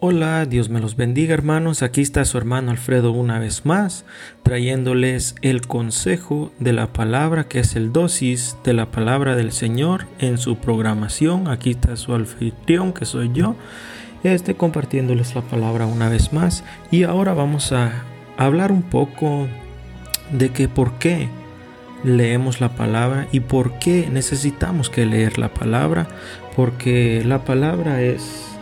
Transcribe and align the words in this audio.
Hola, 0.00 0.46
Dios 0.46 0.68
me 0.68 0.78
los 0.78 0.94
bendiga 0.94 1.34
hermanos, 1.34 1.82
aquí 1.82 2.02
está 2.02 2.24
su 2.24 2.38
hermano 2.38 2.70
Alfredo 2.70 3.10
una 3.10 3.40
vez 3.40 3.66
más, 3.66 4.04
trayéndoles 4.44 5.34
el 5.42 5.66
consejo 5.66 6.52
de 6.60 6.72
la 6.72 6.92
palabra 6.92 7.48
que 7.48 7.58
es 7.58 7.74
el 7.74 7.92
dosis 7.92 8.56
de 8.62 8.74
la 8.74 8.92
palabra 8.92 9.34
del 9.34 9.50
Señor 9.50 10.06
en 10.20 10.38
su 10.38 10.58
programación. 10.58 11.48
Aquí 11.48 11.70
está 11.70 11.96
su 11.96 12.14
anfitrión 12.14 12.92
que 12.92 13.06
soy 13.06 13.32
yo, 13.32 13.56
este 14.22 14.54
compartiéndoles 14.54 15.34
la 15.34 15.42
palabra 15.42 15.86
una 15.86 16.08
vez 16.08 16.32
más 16.32 16.62
y 16.92 17.02
ahora 17.02 17.34
vamos 17.34 17.72
a 17.72 17.90
hablar 18.36 18.70
un 18.70 18.82
poco 18.82 19.48
de 20.30 20.50
que 20.50 20.68
por 20.68 20.92
qué 21.00 21.28
leemos 22.04 22.60
la 22.60 22.68
palabra 22.68 23.26
y 23.32 23.40
por 23.40 23.80
qué 23.80 24.08
necesitamos 24.12 24.90
que 24.90 25.06
leer 25.06 25.38
la 25.38 25.52
palabra, 25.52 26.06
porque 26.54 27.24
la 27.26 27.44
palabra 27.44 28.00
es 28.00 28.57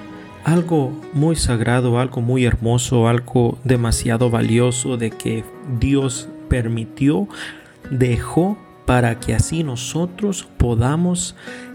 algo 0.46 0.92
muy 1.12 1.34
sagrado, 1.34 1.98
algo 1.98 2.20
muy 2.20 2.44
hermoso, 2.44 3.08
algo 3.08 3.58
demasiado 3.64 4.30
valioso 4.30 4.96
de 4.96 5.10
que 5.10 5.42
Dios 5.80 6.28
permitió, 6.48 7.26
dejó 7.90 8.56
para 8.84 9.18
que 9.18 9.34
así 9.34 9.64
nosotros 9.64 10.46
podamos 10.56 11.34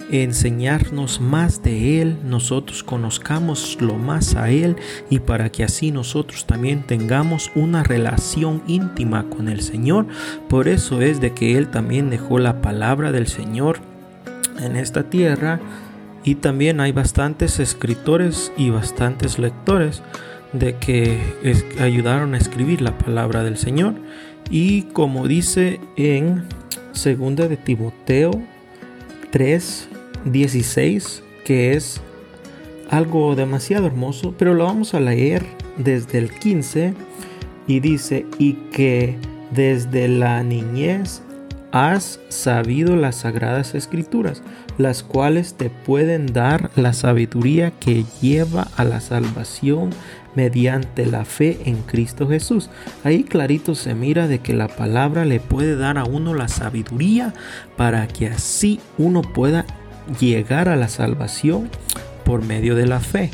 enseñarnos 0.10 1.20
más 1.20 1.62
de 1.62 2.02
Él, 2.02 2.18
nosotros 2.24 2.82
conozcamos 2.82 3.78
lo 3.82 3.96
más 3.96 4.36
a 4.36 4.50
Él 4.52 4.78
y 5.10 5.20
para 5.20 5.52
que 5.52 5.66
así 5.66 5.92
nosotros 5.92 6.46
también 6.46 6.84
tengamos 6.84 7.52
una 7.56 7.84
relación 7.84 8.64
íntima 8.68 9.26
con 9.26 9.50
el 9.50 9.60
Señor. 9.60 10.08
Por 10.48 10.70
eso 10.70 11.02
es 11.02 11.20
de 11.20 11.34
que 11.34 11.58
Él 11.58 11.68
también 11.68 12.10
dejó 12.10 12.40
la 12.40 12.62
palabra 12.62 13.12
del 13.12 13.28
Señor 13.28 13.80
en 14.62 14.78
esta 14.78 15.04
tierra 15.10 15.60
y 16.24 16.36
también 16.36 16.80
hay 16.80 16.92
bastantes 16.92 17.60
escritores 17.60 18.52
y 18.58 18.70
bastantes 18.70 19.40
lectores 19.40 20.04
de 20.54 20.76
que 20.76 21.20
ayudaron 21.80 22.34
a 22.34 22.38
escribir 22.38 22.82
la 22.82 22.98
palabra 22.98 23.44
del 23.44 23.58
Señor. 23.58 23.96
Y 24.50 24.84
como 24.84 25.28
dice 25.28 25.80
en 25.96 26.44
2 26.94 27.50
de 27.50 27.58
Timoteo 27.58 28.32
3, 29.32 29.90
16, 30.26 31.24
que 31.46 31.74
es 31.74 32.02
algo 32.90 33.36
demasiado 33.36 33.88
hermoso, 33.88 34.36
pero 34.38 34.54
lo 34.54 34.66
vamos 34.66 34.94
a 34.94 35.00
leer 35.00 35.46
desde 35.78 36.18
el 36.18 36.32
15 36.32 36.94
y 37.68 37.80
dice, 37.80 38.26
y 38.38 38.54
que 38.74 39.18
desde 39.52 40.08
la 40.08 40.44
niñez 40.44 41.24
has 41.72 42.20
sabido 42.30 42.96
las 42.96 43.18
sagradas 43.18 43.76
escrituras, 43.76 44.42
las 44.78 45.04
cuales 45.04 45.54
te 45.54 45.70
pueden 45.70 46.28
dar 46.28 46.70
la 46.76 46.94
sabiduría 46.94 47.72
que 47.72 48.06
lleva 48.22 48.68
a 48.76 48.84
la 48.84 49.00
salvación 49.00 49.92
mediante 50.36 51.06
la 51.06 51.26
fe 51.26 51.60
en 51.66 51.78
Cristo 51.84 52.28
Jesús. 52.28 52.70
Ahí 53.04 53.24
clarito 53.24 53.76
se 53.76 53.96
mira 53.96 54.28
de 54.28 54.40
que 54.40 54.54
la 54.54 54.68
palabra 54.68 55.26
le 55.26 55.40
puede 55.40 55.76
dar 55.76 55.98
a 55.98 56.06
uno 56.06 56.34
la 56.34 56.48
sabiduría 56.48 57.34
para 57.78 58.08
que 58.08 58.28
así 58.28 58.80
uno 58.98 59.22
pueda 59.22 59.66
llegar 60.20 60.70
a 60.70 60.76
la 60.76 60.88
salvación 60.88 61.70
por 62.26 62.44
medio 62.44 62.76
de 62.76 62.88
la 62.88 63.00
fe. 63.00 63.32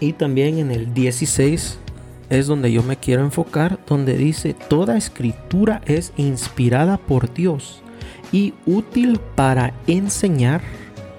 Y 0.00 0.12
también 0.12 0.58
en 0.58 0.70
el 0.70 0.94
16 0.94 1.78
es 2.30 2.46
donde 2.46 2.72
yo 2.72 2.82
me 2.82 2.96
quiero 2.96 3.22
enfocar, 3.22 3.78
donde 3.86 4.16
dice, 4.16 4.54
toda 4.54 4.96
escritura 4.96 5.80
es 5.86 6.12
inspirada 6.16 6.98
por 6.98 7.32
Dios 7.32 7.82
y 8.32 8.54
útil 8.66 9.20
para 9.34 9.72
enseñar, 9.86 10.60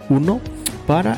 uno, 0.10 0.40
para 0.88 1.18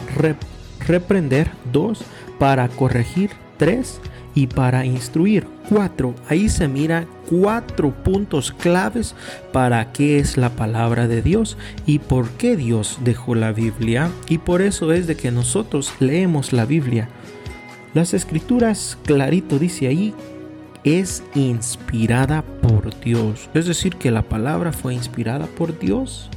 reprender, 0.88 1.52
dos, 1.72 2.04
para 2.40 2.68
corregir, 2.70 3.32
tres, 3.58 4.00
y 4.34 4.48
para 4.48 4.86
instruir, 4.86 5.46
cuatro. 5.70 6.16
Ahí 6.30 6.50
se 6.50 6.68
mira 6.68 7.06
cuatro 7.30 7.92
puntos 8.04 8.52
claves 8.52 9.16
para 9.52 9.92
qué 9.92 10.20
es 10.20 10.38
la 10.38 10.50
palabra 10.50 11.08
de 11.08 11.22
Dios 11.22 11.58
y 11.86 12.00
por 12.00 12.30
qué 12.32 12.56
Dios 12.56 13.00
dejó 13.04 13.36
la 13.36 13.52
Biblia. 13.52 14.10
Y 14.30 14.38
por 14.40 14.62
eso 14.62 14.92
es 14.94 15.08
de 15.08 15.16
que 15.16 15.32
nosotros 15.32 15.94
leemos 16.00 16.54
la 16.54 16.66
Biblia 16.66 17.10
las 17.94 18.14
escrituras, 18.14 18.98
clarito 19.06 19.60
dice 19.60 19.88
ahí, 19.88 20.14
es 20.84 21.24
inspirada 21.36 22.44
por 22.62 22.98
Dios. 23.02 23.50
Es 23.54 23.66
decir, 23.66 23.96
que 23.96 24.12
la 24.12 24.24
palabra 24.24 24.72
fue 24.72 24.94
inspirada 24.94 25.46
por 25.46 25.78
Dios 25.78 26.30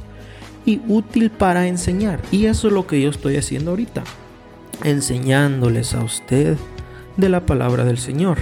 y 0.65 0.81
útil 0.87 1.31
para 1.31 1.67
enseñar. 1.67 2.19
Y 2.31 2.45
eso 2.45 2.67
es 2.67 2.73
lo 2.73 2.87
que 2.87 3.01
yo 3.01 3.09
estoy 3.09 3.37
haciendo 3.37 3.71
ahorita. 3.71 4.03
Enseñándoles 4.83 5.93
a 5.93 6.03
usted 6.03 6.57
de 7.17 7.29
la 7.29 7.45
palabra 7.45 7.85
del 7.85 7.97
Señor. 7.97 8.37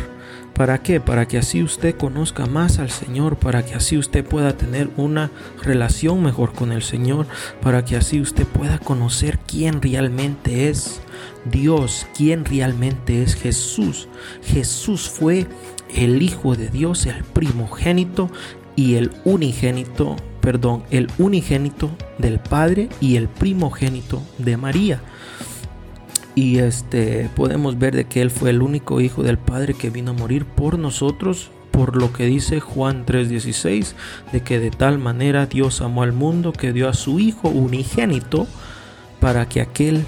¿Para 0.54 0.78
qué? 0.84 1.00
Para 1.00 1.28
que 1.28 1.40
así 1.40 1.64
usted 1.64 1.96
conozca 1.96 2.46
más 2.46 2.78
al 2.78 2.92
Señor, 2.92 3.38
para 3.38 3.66
que 3.66 3.74
así 3.74 3.98
usted 3.98 4.24
pueda 4.24 4.56
tener 4.56 4.90
una 4.98 5.32
relación 5.64 6.22
mejor 6.22 6.54
con 6.54 6.72
el 6.72 6.84
Señor, 6.84 7.26
para 7.62 7.84
que 7.86 7.96
así 7.96 8.22
usted 8.22 8.46
pueda 8.46 8.78
conocer 8.78 9.40
quién 9.48 9.82
realmente 9.82 10.70
es 10.70 11.02
Dios, 11.46 12.08
quién 12.16 12.46
realmente 12.46 13.24
es 13.24 13.36
Jesús. 13.36 14.08
Jesús 14.44 15.10
fue 15.10 15.48
el 15.96 16.22
Hijo 16.22 16.56
de 16.56 16.70
Dios, 16.70 17.06
el 17.06 17.24
primogénito 17.24 18.30
y 18.76 18.96
el 18.96 19.12
unigénito, 19.24 20.16
perdón, 20.42 20.84
el 20.90 21.10
unigénito 21.18 21.92
del 22.18 22.40
Padre 22.40 22.90
y 23.00 23.18
el 23.18 23.28
primogénito 23.28 24.22
de 24.38 24.58
María 24.58 25.02
y 26.36 26.60
este 26.60 27.30
podemos 27.36 27.78
ver 27.78 27.96
de 27.96 28.06
que 28.06 28.22
él 28.22 28.32
fue 28.32 28.50
el 28.50 28.62
único 28.62 29.02
hijo 29.02 29.24
del 29.24 29.38
Padre 29.38 29.74
que 29.74 29.90
vino 29.90 30.12
a 30.12 30.16
morir 30.16 30.46
por 30.46 30.80
nosotros 30.80 31.52
por 31.72 31.96
lo 31.96 32.12
que 32.14 32.26
dice 32.26 32.60
Juan 32.60 33.06
3:16 33.06 33.96
de 34.32 34.42
que 34.42 34.60
de 34.60 34.72
tal 34.72 34.98
manera 34.98 35.46
Dios 35.46 35.82
amó 35.82 36.04
al 36.04 36.14
mundo 36.14 36.52
que 36.54 36.74
dio 36.74 36.90
a 36.90 36.94
su 36.94 37.20
hijo 37.20 37.50
unigénito 37.50 38.48
para 39.20 39.48
que 39.48 39.62
aquel 39.62 40.06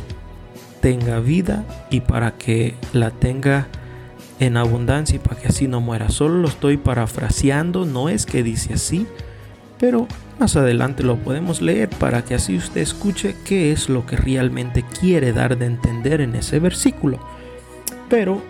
tenga 0.86 1.20
vida 1.20 1.66
y 1.90 2.02
para 2.02 2.38
que 2.38 2.76
la 2.94 3.10
tenga 3.10 3.66
en 4.40 4.56
abundancia 4.56 5.16
y 5.16 5.20
para 5.20 5.42
que 5.42 5.48
así 5.48 5.68
no 5.68 5.82
muera. 5.82 6.10
Solo 6.10 6.36
lo 6.38 6.48
estoy 6.48 6.78
parafraseando, 6.78 7.86
no 7.86 8.08
es 8.08 8.28
que 8.28 8.44
dice 8.44 8.76
así, 8.76 9.08
pero 9.80 10.08
más 10.40 10.56
adelante 10.56 11.02
lo 11.02 11.16
podemos 11.16 11.60
leer 11.60 11.90
para 11.90 12.24
que 12.24 12.36
así 12.36 12.56
usted 12.56 12.82
escuche 12.82 13.36
qué 13.46 13.72
es 13.72 13.90
lo 13.90 14.06
que 14.06 14.16
realmente 14.16 14.86
quiere 15.00 15.34
dar 15.34 15.58
de 15.58 15.66
entender 15.66 16.22
en 16.22 16.36
ese 16.36 16.60
versículo. 16.60 17.18
Pero 18.08 18.44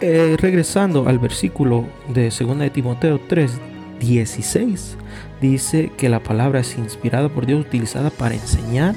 eh, 0.00 0.36
regresando 0.40 1.06
al 1.06 1.20
versículo 1.20 1.86
de 2.12 2.30
2 2.36 2.58
de 2.58 2.70
Timoteo 2.70 3.20
3, 3.28 3.60
16, 4.00 4.96
dice 5.40 5.92
que 5.96 6.08
la 6.08 6.18
palabra 6.18 6.58
es 6.58 6.76
inspirada 6.78 7.28
por 7.28 7.46
Dios, 7.46 7.60
utilizada 7.60 8.10
para 8.10 8.34
enseñar 8.34 8.96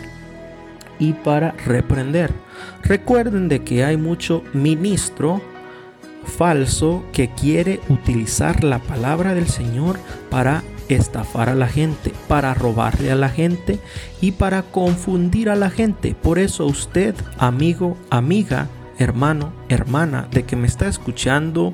y 1.00 1.14
para 1.14 1.52
reprender. 1.66 2.32
Recuerden 2.84 3.48
de 3.48 3.64
que 3.64 3.84
hay 3.84 3.98
mucho 3.98 4.44
ministro 4.54 5.42
falso 6.26 7.04
que 7.12 7.30
quiere 7.34 7.80
utilizar 7.90 8.64
la 8.64 8.80
palabra 8.80 9.34
del 9.34 9.48
Señor 9.48 9.98
para 10.30 10.64
estafar 10.90 11.50
a 11.50 11.56
la 11.56 11.68
gente, 11.68 12.12
para 12.28 12.54
robarle 12.54 13.12
a 13.12 13.16
la 13.16 13.30
gente 13.30 13.80
y 14.22 14.32
para 14.32 14.64
confundir 14.64 15.50
a 15.50 15.56
la 15.56 15.70
gente. 15.70 16.16
Por 16.16 16.40
eso 16.40 16.66
usted, 16.66 17.16
amigo, 17.38 17.98
amiga, 18.10 18.68
hermano, 18.98 19.54
hermana, 19.70 20.28
de 20.32 20.44
que 20.44 20.56
me 20.56 20.68
está 20.68 20.88
escuchando 20.88 21.74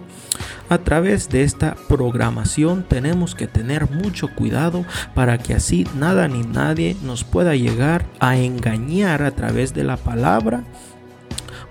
a 0.69 0.79
través 0.79 1.29
de 1.29 1.43
esta 1.43 1.75
programación, 1.87 2.83
tenemos 2.87 3.35
que 3.35 3.47
tener 3.47 3.89
mucho 3.89 4.27
cuidado 4.33 4.85
para 5.13 5.37
que 5.37 5.53
así 5.53 5.87
nada 5.95 6.27
ni 6.27 6.41
nadie 6.41 6.95
nos 7.03 7.23
pueda 7.23 7.55
llegar 7.55 8.05
a 8.19 8.37
engañar 8.37 9.21
a 9.21 9.31
través 9.31 9.73
de 9.73 9.83
la 9.83 9.97
palabra. 9.97 10.63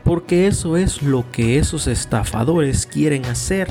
Porque 0.04 0.46
eso 0.46 0.76
es 0.76 1.02
lo 1.02 1.30
que 1.32 1.58
esos 1.58 1.86
estafadores 1.86 2.86
quieren 2.86 3.24
hacer. 3.24 3.68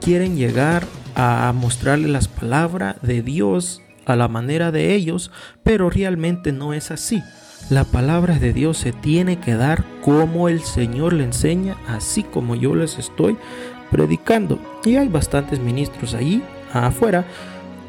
Quieren 0.00 0.36
llegar 0.36 0.84
a 1.14 1.52
mostrarle 1.54 2.08
las 2.08 2.28
palabras 2.28 2.96
de 3.02 3.22
Dios 3.22 3.82
a 4.06 4.16
la 4.16 4.28
manera 4.28 4.72
de 4.72 4.94
ellos, 4.94 5.30
pero 5.62 5.90
realmente 5.90 6.52
no 6.52 6.72
es 6.74 6.90
así. 6.90 7.22
La 7.68 7.84
palabra 7.84 8.38
de 8.38 8.52
Dios 8.52 8.78
se 8.78 8.90
tiene 8.90 9.38
que 9.38 9.54
dar 9.54 9.84
como 10.02 10.48
el 10.48 10.60
Señor 10.62 11.12
le 11.12 11.22
enseña, 11.22 11.76
así 11.86 12.24
como 12.24 12.56
yo 12.56 12.74
les 12.74 12.98
estoy 12.98 13.36
predicando. 13.90 14.58
Y 14.84 14.96
hay 14.96 15.08
bastantes 15.08 15.60
ministros 15.60 16.14
ahí 16.14 16.42
afuera 16.72 17.26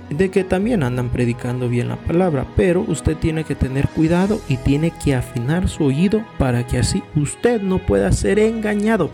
de 0.09 0.29
que 0.29 0.43
también 0.43 0.83
andan 0.83 1.09
predicando 1.09 1.69
bien 1.69 1.87
la 1.87 1.95
palabra, 1.95 2.45
pero 2.55 2.81
usted 2.87 3.15
tiene 3.17 3.45
que 3.45 3.55
tener 3.55 3.87
cuidado 3.87 4.41
y 4.49 4.57
tiene 4.57 4.91
que 4.91 5.15
afinar 5.15 5.69
su 5.69 5.85
oído 5.85 6.23
para 6.37 6.67
que 6.67 6.77
así 6.77 7.01
usted 7.15 7.61
no 7.61 7.79
pueda 7.79 8.11
ser 8.11 8.37
engañado, 8.39 9.09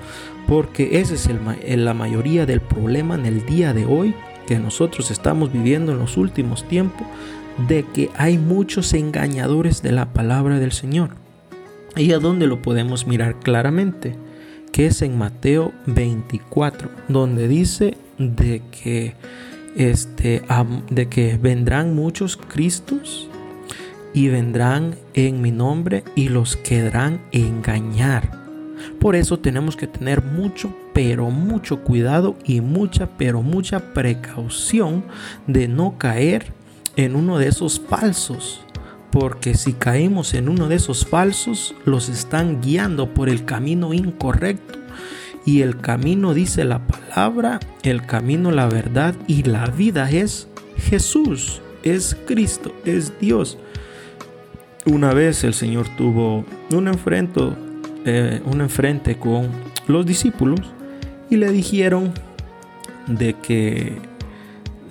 porque 0.47 0.99
ese 0.99 1.15
es 1.15 1.27
el, 1.27 1.85
la 1.85 1.93
mayoría 1.93 2.45
del 2.45 2.61
problema 2.61 3.15
en 3.15 3.27
el 3.27 3.45
día 3.45 3.73
de 3.73 3.85
hoy 3.85 4.15
que 4.47 4.57
nosotros 4.57 5.11
estamos 5.11 5.51
viviendo 5.51 5.91
en 5.91 5.99
los 5.99 6.17
últimos 6.17 6.67
tiempos, 6.67 7.05
de 7.67 7.83
que 7.83 8.09
hay 8.17 8.37
muchos 8.37 8.93
engañadores 8.93 9.81
de 9.81 9.91
la 9.91 10.13
palabra 10.13 10.57
del 10.57 10.71
Señor. 10.71 11.11
¿Y 11.95 12.13
a 12.13 12.19
dónde 12.19 12.47
lo 12.47 12.61
podemos 12.61 13.07
mirar 13.07 13.39
claramente? 13.39 14.15
Que 14.71 14.87
es 14.87 15.01
en 15.01 15.17
Mateo 15.17 15.73
24, 15.85 16.89
donde 17.07 17.47
dice 17.47 17.97
de 18.17 18.61
que 18.71 19.15
este 19.75 20.41
de 20.89 21.07
que 21.07 21.37
vendrán 21.37 21.95
muchos 21.95 22.35
cristos 22.37 23.29
y 24.13 24.29
vendrán 24.29 24.95
en 25.13 25.41
mi 25.41 25.51
nombre 25.51 26.03
y 26.15 26.29
los 26.29 26.55
querrán 26.55 27.21
engañar. 27.31 28.31
Por 28.99 29.15
eso 29.15 29.39
tenemos 29.39 29.75
que 29.75 29.87
tener 29.87 30.23
mucho, 30.23 30.75
pero 30.93 31.29
mucho 31.29 31.83
cuidado 31.83 32.35
y 32.43 32.61
mucha, 32.61 33.17
pero 33.17 33.41
mucha 33.43 33.93
precaución 33.93 35.03
de 35.45 35.67
no 35.67 35.97
caer 35.97 36.53
en 36.95 37.15
uno 37.15 37.37
de 37.37 37.47
esos 37.47 37.79
falsos. 37.79 38.61
Porque 39.19 39.55
si 39.55 39.73
caemos 39.73 40.35
en 40.35 40.47
uno 40.47 40.67
de 40.67 40.75
esos 40.75 41.07
falsos, 41.07 41.73
los 41.85 42.07
están 42.07 42.61
guiando 42.61 43.15
por 43.15 43.29
el 43.29 43.45
camino 43.45 43.91
incorrecto. 43.91 44.77
Y 45.43 45.63
el 45.63 45.77
camino 45.77 46.35
dice 46.35 46.63
la 46.65 46.85
palabra, 46.85 47.59
el 47.81 48.05
camino, 48.05 48.51
la 48.51 48.67
verdad 48.67 49.15
y 49.25 49.41
la 49.41 49.65
vida 49.71 50.07
es 50.11 50.47
Jesús, 50.77 51.63
es 51.81 52.15
Cristo, 52.27 52.75
es 52.85 53.19
Dios. 53.19 53.57
Una 54.85 55.15
vez 55.15 55.43
el 55.43 55.55
Señor 55.55 55.87
tuvo 55.97 56.45
un 56.69 56.87
enfrento, 56.87 57.57
eh, 58.05 58.39
un 58.45 58.61
enfrente 58.61 59.17
con 59.17 59.49
los 59.87 60.05
discípulos 60.05 60.61
y 61.31 61.37
le 61.37 61.51
dijeron 61.51 62.13
de 63.07 63.33
que, 63.33 63.97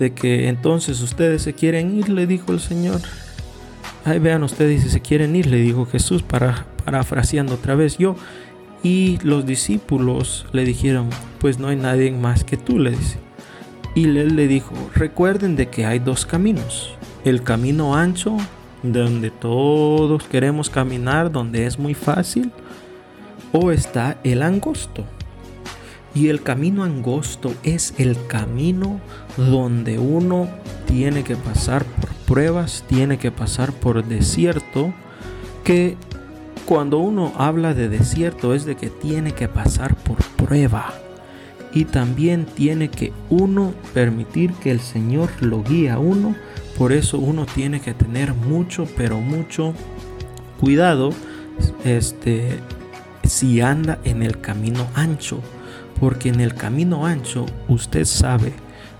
de 0.00 0.14
que 0.14 0.48
entonces 0.48 1.00
ustedes 1.00 1.42
se 1.42 1.54
quieren 1.54 1.96
ir, 1.96 2.08
le 2.08 2.26
dijo 2.26 2.50
el 2.50 2.58
Señor. 2.58 3.00
Vean 4.04 4.42
ustedes 4.42 4.82
si 4.82 4.90
se 4.90 5.00
quieren 5.00 5.34
ir, 5.34 5.46
le 5.46 5.56
dijo 5.56 5.86
Jesús, 5.86 6.22
para, 6.22 6.66
parafraseando 6.84 7.54
otra 7.54 7.74
vez 7.74 7.98
yo. 7.98 8.16
Y 8.82 9.18
los 9.22 9.46
discípulos 9.46 10.46
le 10.52 10.64
dijeron, 10.64 11.10
pues 11.38 11.58
no 11.58 11.68
hay 11.68 11.76
nadie 11.76 12.12
más 12.12 12.44
que 12.44 12.56
tú, 12.56 12.78
le 12.78 12.90
dice. 12.90 13.18
Y 13.94 14.04
él 14.04 14.36
le 14.36 14.46
dijo, 14.46 14.74
recuerden 14.94 15.56
de 15.56 15.68
que 15.68 15.86
hay 15.86 15.98
dos 15.98 16.26
caminos. 16.26 16.94
El 17.24 17.42
camino 17.42 17.96
ancho, 17.96 18.36
donde 18.82 19.30
todos 19.30 20.22
queremos 20.24 20.70
caminar, 20.70 21.32
donde 21.32 21.66
es 21.66 21.78
muy 21.78 21.94
fácil. 21.94 22.52
O 23.52 23.72
está 23.72 24.18
el 24.22 24.42
angosto. 24.42 25.04
Y 26.16 26.30
el 26.30 26.42
camino 26.42 26.82
angosto 26.82 27.52
es 27.62 27.92
el 27.98 28.16
camino 28.26 29.02
donde 29.36 29.98
uno 29.98 30.48
tiene 30.86 31.22
que 31.24 31.36
pasar 31.36 31.84
por 31.84 32.08
pruebas, 32.26 32.84
tiene 32.88 33.18
que 33.18 33.30
pasar 33.30 33.70
por 33.70 34.02
desierto, 34.02 34.94
que 35.62 35.94
cuando 36.64 36.96
uno 36.96 37.34
habla 37.36 37.74
de 37.74 37.90
desierto 37.90 38.54
es 38.54 38.64
de 38.64 38.76
que 38.76 38.88
tiene 38.88 39.32
que 39.32 39.46
pasar 39.46 39.94
por 39.94 40.16
prueba. 40.36 40.94
Y 41.74 41.84
también 41.84 42.46
tiene 42.46 42.88
que 42.88 43.12
uno 43.28 43.74
permitir 43.92 44.54
que 44.54 44.70
el 44.70 44.80
Señor 44.80 45.28
lo 45.42 45.62
guíe 45.62 45.90
a 45.90 45.98
uno. 45.98 46.34
Por 46.78 46.92
eso 46.94 47.18
uno 47.18 47.44
tiene 47.44 47.82
que 47.82 47.92
tener 47.92 48.32
mucho, 48.32 48.88
pero 48.96 49.20
mucho 49.20 49.74
cuidado 50.58 51.10
este, 51.84 52.58
si 53.22 53.60
anda 53.60 53.98
en 54.04 54.22
el 54.22 54.40
camino 54.40 54.86
ancho. 54.94 55.42
Porque 56.00 56.28
en 56.28 56.40
el 56.40 56.54
camino 56.54 57.06
ancho 57.06 57.46
usted 57.68 58.04
sabe 58.04 58.52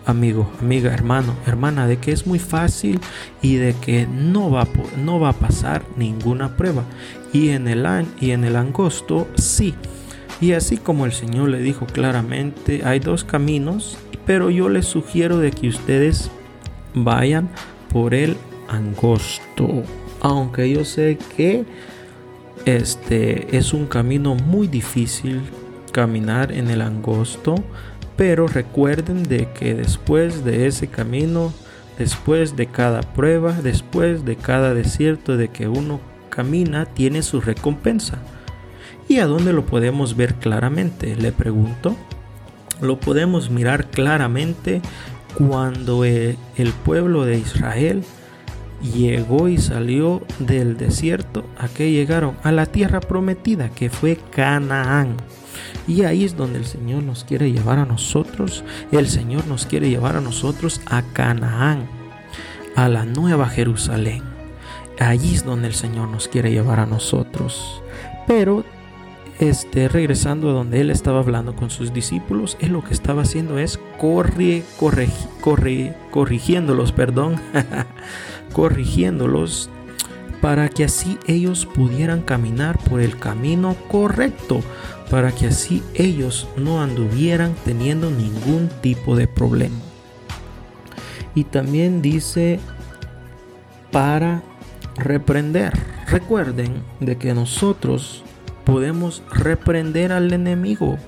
amigo, 0.07 0.49
amiga, 0.61 0.95
hermano, 0.95 1.35
hermana, 1.47 1.87
de 1.87 1.99
que 1.99 2.13
es 2.13 2.27
muy 2.27 2.39
fácil 2.39 3.01
y 3.43 3.57
de 3.57 3.75
que 3.75 4.07
no 4.07 4.51
va, 4.51 4.67
no 4.97 5.21
va 5.21 5.31
a 5.31 5.33
pasar 5.33 5.83
ninguna 5.97 6.57
prueba. 6.57 6.85
Y 7.33 7.51
en, 7.51 7.69
el, 7.69 7.85
y 8.21 8.31
en 8.31 8.45
el 8.45 8.57
angosto 8.57 9.29
sí. 9.35 9.75
Y 10.41 10.53
así 10.53 10.77
como 10.77 11.05
el 11.05 11.13
Señor 11.13 11.49
le 11.49 11.59
dijo 11.59 11.87
claramente, 11.87 12.83
hay 12.85 13.01
dos 13.01 13.25
caminos, 13.25 13.99
pero 14.25 14.51
yo 14.51 14.69
les 14.69 14.87
sugiero 14.87 15.39
de 15.39 15.51
que 15.51 15.69
ustedes 15.69 16.31
vayan 16.95 17.51
por 17.93 18.15
el 18.15 18.37
angosto. 18.69 19.83
Aunque 20.21 20.71
yo 20.71 20.85
sé 20.85 21.19
que 21.37 21.65
este 22.65 23.57
es 23.57 23.73
un 23.73 23.87
camino 23.87 24.35
muy 24.35 24.67
difícil 24.67 25.43
caminar 25.93 26.53
en 26.53 26.71
el 26.71 26.81
angosto, 26.81 27.55
pero 28.17 28.47
recuerden 28.47 29.23
de 29.25 29.51
que 29.53 29.75
después 29.75 30.45
de 30.45 30.67
ese 30.67 30.89
camino, 30.89 31.53
después 31.99 32.57
de 32.57 32.67
cada 32.67 33.03
prueba, 33.03 33.53
después 33.53 34.25
de 34.25 34.37
cada 34.37 34.75
desierto 34.75 35.37
de 35.37 35.49
que 35.49 35.69
uno 35.69 36.01
camina, 36.31 36.87
tiene 36.87 37.23
su 37.23 37.41
recompensa. 37.41 38.19
¿Y 39.09 39.19
a 39.19 39.27
dónde 39.27 39.53
lo 39.53 39.67
podemos 39.67 40.17
ver 40.17 40.35
claramente? 40.35 41.15
Le 41.17 41.33
pregunto. 41.33 41.97
Lo 42.81 43.01
podemos 43.01 43.51
mirar 43.51 43.87
claramente 43.87 44.83
cuando 45.37 46.05
el 46.05 46.37
pueblo 46.85 47.25
de 47.25 47.39
Israel 47.39 48.03
llegó 48.83 49.49
y 49.49 49.59
salió 49.59 50.23
del 50.39 50.77
desierto 50.77 51.45
a 51.59 51.69
que 51.69 51.91
llegaron 51.91 52.37
a 52.43 52.53
la 52.53 52.67
tierra 52.67 53.01
prometida 53.01 53.71
que 53.71 53.91
fue 53.91 54.19
Canaán. 54.31 55.17
Y 55.87 56.05
ahí 56.05 56.25
es 56.25 56.37
donde 56.37 56.59
el 56.59 56.67
Señor 56.67 57.03
nos 57.03 57.25
quiere 57.25 57.53
llevar 57.53 57.79
a 57.79 57.87
nosotros. 57.87 58.65
El 58.93 59.09
Señor 59.09 59.47
nos 59.47 59.67
quiere 59.67 59.89
llevar 59.89 60.17
a 60.17 60.21
nosotros 60.21 60.81
a 60.87 61.03
Canaán, 61.03 61.87
a 62.75 62.89
la 62.89 63.05
nueva 63.05 63.49
Jerusalén. 63.49 64.23
Allí 64.99 65.35
es 65.35 65.45
donde 65.45 65.69
el 65.69 65.75
Señor 65.75 66.09
nos 66.09 66.29
quiere 66.29 66.51
llevar 66.51 66.81
a 66.81 66.87
nosotros. 66.87 67.83
Pero 68.27 68.65
este, 69.39 69.89
regresando 69.89 70.49
a 70.51 70.53
donde 70.53 70.81
él 70.81 70.91
estaba 70.91 71.21
hablando 71.21 71.55
con 71.55 71.71
sus 71.71 71.93
discípulos, 71.93 72.57
él 72.61 72.73
lo 72.73 72.83
que 72.83 72.95
estaba 72.95 73.23
haciendo 73.23 73.59
es 73.59 73.79
corre, 73.99 74.63
corre, 74.79 75.09
corre, 75.41 75.95
corrigiéndolos, 76.11 76.93
perdón, 76.93 77.37
corrigiéndolos 78.53 79.71
para 80.41 80.69
que 80.69 80.85
así 80.85 81.19
ellos 81.27 81.67
pudieran 81.67 82.23
caminar 82.23 82.79
por 82.79 83.01
el 83.01 83.19
camino 83.19 83.77
correcto, 83.89 84.63
para 85.11 85.33
que 85.33 85.47
así 85.47 85.83
ellos 85.95 86.49
no 86.57 86.83
anduvieran 86.83 87.55
teniendo 87.65 88.11
ningún 88.11 88.69
tipo 88.81 89.17
de 89.17 89.29
problema. 89.29 89.77
Y 91.35 91.45
también 91.45 92.03
dice 92.03 92.59
para 93.93 94.43
reprender. 94.97 95.73
Recuerden 96.09 96.83
de 97.01 97.17
que 97.17 97.35
nosotros 97.35 98.25
podemos 98.65 99.23
reprender 99.31 100.13
al 100.13 100.33
enemigo. 100.33 100.99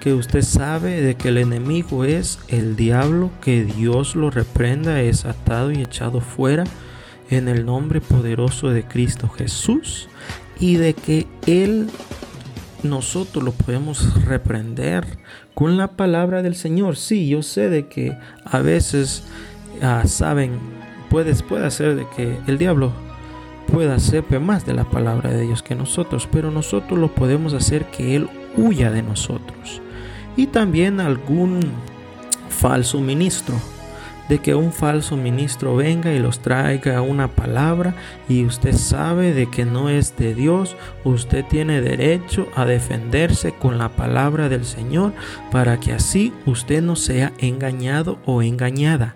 Que 0.00 0.12
usted 0.12 0.42
sabe 0.42 1.00
de 1.00 1.14
que 1.14 1.28
el 1.28 1.38
enemigo 1.38 2.04
es 2.04 2.38
el 2.48 2.76
diablo, 2.76 3.30
que 3.40 3.64
Dios 3.64 4.16
lo 4.16 4.30
reprenda, 4.30 5.00
es 5.00 5.24
atado 5.24 5.70
y 5.70 5.80
echado 5.80 6.20
fuera 6.20 6.64
en 7.30 7.48
el 7.48 7.64
nombre 7.64 8.02
poderoso 8.02 8.68
de 8.68 8.84
Cristo 8.84 9.28
Jesús 9.30 10.08
y 10.60 10.76
de 10.76 10.92
que 10.92 11.26
Él 11.46 11.88
nosotros 12.84 13.42
lo 13.42 13.52
podemos 13.52 14.24
reprender 14.24 15.18
con 15.54 15.76
la 15.76 15.88
palabra 15.88 16.42
del 16.42 16.54
Señor. 16.54 16.96
Sí, 16.96 17.28
yo 17.28 17.42
sé 17.42 17.68
de 17.68 17.88
que 17.88 18.16
a 18.44 18.60
veces 18.60 19.24
ah, 19.82 20.04
saben, 20.06 20.58
puede, 21.10 21.34
ser 21.70 21.96
de 21.96 22.06
que 22.16 22.38
el 22.46 22.58
diablo 22.58 22.92
pueda 23.72 23.98
sepa 23.98 24.38
más 24.38 24.66
de 24.66 24.74
la 24.74 24.84
palabra 24.84 25.30
de 25.30 25.42
Dios 25.42 25.62
que 25.62 25.74
nosotros, 25.74 26.28
pero 26.30 26.50
nosotros 26.50 26.98
lo 26.98 27.14
podemos 27.14 27.54
hacer 27.54 27.86
que 27.86 28.16
Él 28.16 28.28
huya 28.56 28.90
de 28.90 29.02
nosotros. 29.02 29.80
Y 30.36 30.48
también 30.48 31.00
algún 31.00 31.60
falso 32.48 33.00
ministro 33.00 33.56
de 34.28 34.38
que 34.38 34.54
un 34.54 34.72
falso 34.72 35.16
ministro 35.16 35.76
venga 35.76 36.12
y 36.12 36.18
los 36.18 36.40
traiga 36.40 37.02
una 37.02 37.28
palabra 37.28 37.94
y 38.28 38.44
usted 38.44 38.74
sabe 38.74 39.32
de 39.34 39.50
que 39.50 39.64
no 39.64 39.88
es 39.88 40.16
de 40.16 40.34
Dios, 40.34 40.76
usted 41.04 41.44
tiene 41.44 41.80
derecho 41.80 42.48
a 42.54 42.64
defenderse 42.64 43.52
con 43.52 43.78
la 43.78 43.90
palabra 43.90 44.48
del 44.48 44.64
Señor 44.64 45.12
para 45.50 45.78
que 45.78 45.92
así 45.92 46.32
usted 46.46 46.82
no 46.82 46.96
sea 46.96 47.32
engañado 47.38 48.18
o 48.24 48.42
engañada. 48.42 49.14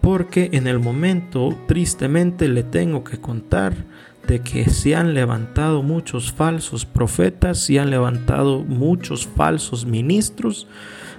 Porque 0.00 0.50
en 0.52 0.66
el 0.66 0.80
momento, 0.80 1.56
tristemente, 1.66 2.46
le 2.48 2.62
tengo 2.62 3.04
que 3.04 3.18
contar 3.18 3.74
de 4.26 4.40
que 4.40 4.68
se 4.70 4.94
han 4.94 5.14
levantado 5.14 5.82
muchos 5.82 6.32
falsos 6.32 6.84
profetas, 6.84 7.58
se 7.58 7.78
han 7.78 7.90
levantado 7.90 8.60
muchos 8.60 9.26
falsos 9.26 9.84
ministros, 9.86 10.66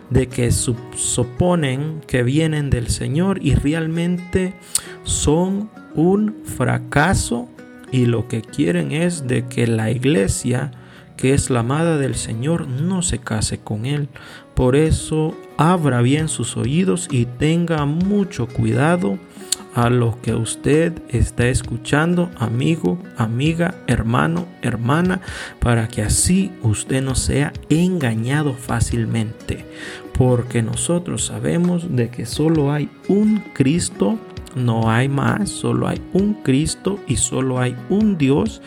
de 0.09 0.27
que 0.27 0.51
suponen 0.51 2.01
que 2.07 2.24
vienen 2.24 2.69
del 2.69 2.88
Señor 2.89 3.39
y 3.41 3.55
realmente 3.55 4.53
son 5.03 5.69
un 5.95 6.35
fracaso 6.43 7.50
y 7.91 8.05
lo 8.05 8.27
que 8.27 8.41
quieren 8.41 8.91
es 8.91 9.27
de 9.27 9.45
que 9.45 9.67
la 9.67 9.91
iglesia 9.91 10.71
que 11.17 11.33
es 11.33 11.50
la 11.50 11.62
amada 11.62 11.97
del 11.97 12.15
Señor 12.15 12.67
no 12.67 13.01
se 13.01 13.19
case 13.19 13.57
con 13.59 13.85
él. 13.85 14.09
Por 14.53 14.75
eso 14.75 15.33
abra 15.57 16.01
bien 16.01 16.27
sus 16.27 16.57
oídos 16.57 17.07
y 17.09 17.25
tenga 17.25 17.85
mucho 17.85 18.47
cuidado 18.47 19.17
a 19.75 19.89
lo 19.89 20.20
que 20.22 20.34
usted 20.34 20.94
está 21.10 21.48
escuchando, 21.50 22.32
amigo, 22.38 22.98
amiga, 23.17 23.75
hermano, 23.88 24.48
hermana, 24.62 25.20
para 25.60 25.89
que 25.89 26.01
así 26.01 26.53
usted 26.63 27.03
no 27.03 27.13
sea 27.13 27.51
engañado 27.70 28.53
fácilmente. 28.53 29.65
Porque 30.17 30.62
nosotros 30.62 31.25
sabemos 31.25 31.94
de 31.94 32.10
que 32.10 32.25
solo 32.25 32.72
hay 32.72 32.89
un 33.10 33.44
Cristo, 33.53 34.17
no 34.55 34.89
hay 34.89 35.10
más, 35.10 35.50
solo 35.50 35.89
hay 35.89 36.01
un 36.13 36.36
Cristo 36.36 37.01
y 37.05 37.17
solo 37.17 37.60
hay 37.60 37.75
un 37.89 38.17
Dios 38.17 38.62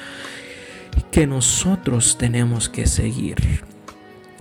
que 1.10 1.26
nosotros 1.26 2.18
tenemos 2.18 2.68
que 2.68 2.86
seguir. 2.86 3.67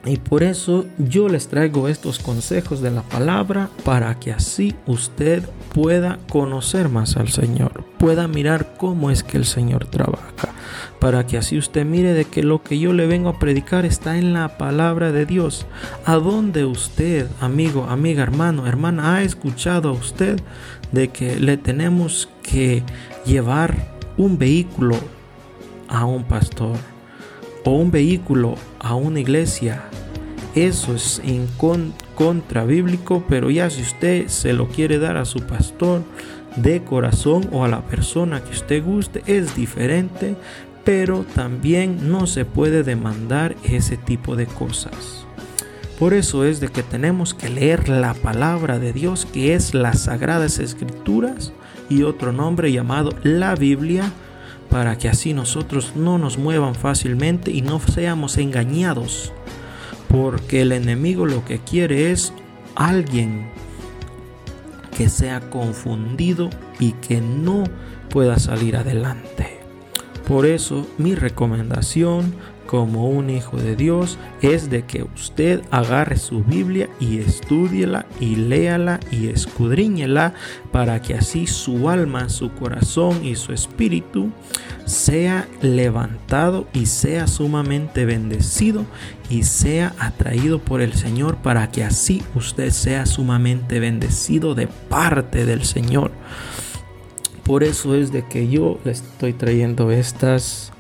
Y 0.08 0.18
por 0.18 0.44
eso 0.44 0.86
yo 0.98 1.28
les 1.28 1.50
traigo 1.50 1.90
estos 1.90 2.20
consejos 2.20 2.82
de 2.82 2.92
la 2.92 3.02
palabra 3.02 3.70
para 3.84 4.18
que 4.20 4.32
así 4.32 4.74
usted 4.86 5.44
pueda 5.74 6.18
conocer 6.30 6.88
más 6.88 7.18
al 7.18 7.28
Señor, 7.28 7.84
pueda 7.98 8.28
mirar 8.28 8.76
cómo 8.78 9.12
es 9.12 9.24
que 9.24 9.38
el 9.38 9.46
Señor 9.46 9.86
trabaja, 9.86 10.54
para 11.00 11.28
que 11.28 11.38
así 11.38 11.58
usted 11.58 11.86
mire 11.86 12.14
de 12.14 12.24
que 12.24 12.42
lo 12.42 12.64
que 12.64 12.80
yo 12.80 12.94
le 12.94 13.06
vengo 13.06 13.30
a 13.30 13.40
predicar 13.40 13.86
está 13.86 14.18
en 14.18 14.34
la 14.34 14.58
palabra 14.58 15.12
de 15.12 15.26
Dios. 15.26 15.66
¿A 16.06 16.16
dónde 16.16 16.64
usted, 16.64 17.28
amigo, 17.42 17.86
amiga, 17.90 18.24
hermano, 18.24 18.66
hermana, 18.66 19.16
ha 19.16 19.24
escuchado 19.24 19.90
a 19.90 19.94
usted 19.94 20.40
de 20.92 21.10
que 21.10 21.38
le 21.40 21.58
tenemos 21.58 22.30
que 22.44 22.82
llevar 23.26 23.76
un 24.16 24.38
vehículo 24.38 24.96
a 25.90 26.06
un 26.06 26.24
pastor? 26.24 26.97
O 27.68 27.72
un 27.72 27.92
vehículo 27.92 28.56
a 28.80 28.96
una 28.96 29.20
iglesia, 29.20 29.84
eso 30.56 30.96
es 30.96 31.22
en 31.26 31.50
contra 32.16 32.64
bíblico, 32.64 33.26
pero 33.28 33.50
ya 33.50 33.70
si 33.70 33.82
usted 33.82 34.30
se 34.30 34.54
lo 34.54 34.70
quiere 34.70 35.00
dar 35.00 35.18
a 35.18 35.26
su 35.26 35.42
pastor 35.42 36.02
de 36.56 36.82
corazón 36.86 37.50
o 37.52 37.66
a 37.66 37.68
la 37.68 37.82
persona 37.82 38.42
que 38.42 38.52
usted 38.52 38.82
guste, 38.82 39.22
es 39.28 39.54
diferente, 39.54 40.38
pero 40.86 41.26
también 41.36 42.10
no 42.10 42.26
se 42.26 42.46
puede 42.46 42.84
demandar 42.84 43.58
ese 43.66 43.98
tipo 43.98 44.38
de 44.38 44.46
cosas. 44.46 45.26
Por 46.00 46.14
eso 46.14 46.46
es 46.46 46.62
de 46.62 46.70
que 46.70 46.84
tenemos 46.84 47.34
que 47.34 47.50
leer 47.50 47.90
la 47.90 48.14
palabra 48.14 48.80
de 48.80 48.94
Dios, 48.94 49.26
que 49.26 49.56
es 49.56 49.74
las 49.74 50.04
sagradas 50.04 50.60
escrituras 50.60 51.52
y 51.90 52.04
otro 52.04 52.32
nombre 52.32 52.72
llamado 52.72 53.14
la 53.24 53.56
Biblia, 53.56 54.14
para 54.70 54.98
que 54.98 55.10
así 55.10 55.34
nosotros 55.34 55.94
no 55.96 56.18
nos 56.18 56.38
muevan 56.38 56.76
fácilmente 56.76 57.52
y 57.52 57.62
no 57.62 57.80
seamos 57.80 58.38
engañados. 58.38 59.32
Porque 60.08 60.62
el 60.62 60.72
enemigo 60.72 61.26
lo 61.26 61.44
que 61.46 61.60
quiere 61.60 62.12
es 62.12 62.34
alguien 62.76 63.50
que 64.98 65.10
sea 65.10 65.50
confundido 65.50 66.50
y 66.80 66.94
que 66.94 67.22
no 67.22 67.66
pueda 68.10 68.40
salir 68.40 68.78
adelante. 68.78 69.60
Por 70.28 70.46
eso 70.46 70.88
mi 70.98 71.16
recomendación 71.16 72.34
como 72.68 73.10
un 73.10 73.30
hijo 73.30 73.58
de 73.58 73.76
Dios 73.76 74.20
es 74.42 74.70
de 74.70 74.84
que 74.84 75.04
usted 75.04 75.64
agarre 75.72 76.18
su 76.18 76.44
Biblia 76.44 76.90
y 77.00 77.20
estudiela 77.20 78.06
y 78.20 78.36
léala 78.36 79.00
y 79.10 79.30
escudriñela 79.30 80.34
para 80.72 81.02
que 81.02 81.16
así 81.16 81.48
su 81.48 81.90
alma, 81.90 82.30
su 82.30 82.52
corazón 82.52 83.26
y 83.26 83.36
su 83.36 83.54
espíritu 83.54 84.30
sea 84.86 85.48
levantado 85.62 86.68
y 86.74 86.86
sea 86.86 87.28
sumamente 87.28 88.06
bendecido 88.06 88.86
y 89.30 89.44
sea 89.44 89.96
atraído 89.98 90.60
por 90.60 90.82
el 90.82 90.94
Señor 90.94 91.38
para 91.38 91.72
que 91.72 91.84
así 91.84 92.22
usted 92.36 92.70
sea 92.70 93.06
sumamente 93.06 93.80
bendecido 93.80 94.54
de 94.54 94.68
parte 94.68 95.46
del 95.46 95.66
Señor. 95.66 96.12
Por 97.44 97.64
eso 97.64 97.96
es 97.96 98.12
de 98.12 98.26
que 98.26 98.50
yo 98.50 98.78
le 98.84 98.92
estoy 98.92 99.32
trayendo 99.32 99.90
estas 99.92 100.74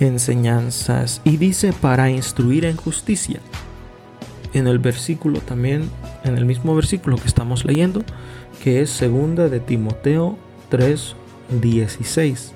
enseñanzas 0.00 1.20
y 1.24 1.36
dice 1.36 1.72
para 1.72 2.10
instruir 2.10 2.64
en 2.64 2.76
justicia. 2.76 3.40
En 4.54 4.66
el 4.66 4.78
versículo 4.78 5.40
también, 5.40 5.90
en 6.24 6.38
el 6.38 6.44
mismo 6.44 6.74
versículo 6.74 7.16
que 7.16 7.28
estamos 7.28 7.64
leyendo, 7.64 8.02
que 8.62 8.80
es 8.80 8.90
segunda 8.90 9.48
de 9.48 9.60
Timoteo 9.60 10.38
3:16, 10.70 12.52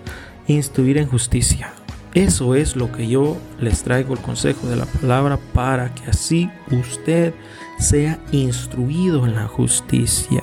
instruir 0.47 0.99
en 0.99 1.09
justicia. 1.09 1.73
Eso 2.15 2.55
es 2.55 2.77
lo 2.77 2.93
que 2.93 3.09
yo 3.09 3.39
les 3.59 3.83
traigo 3.83 4.13
el 4.15 4.21
consejo 4.21 4.67
de 4.69 4.77
la 4.77 4.85
palabra 4.85 5.39
para 5.55 5.95
que 5.95 6.11
así 6.11 6.51
usted 6.71 7.33
sea 7.79 8.19
instruido 8.33 9.27
en 9.27 9.35
la 9.35 9.47
justicia. 9.47 10.43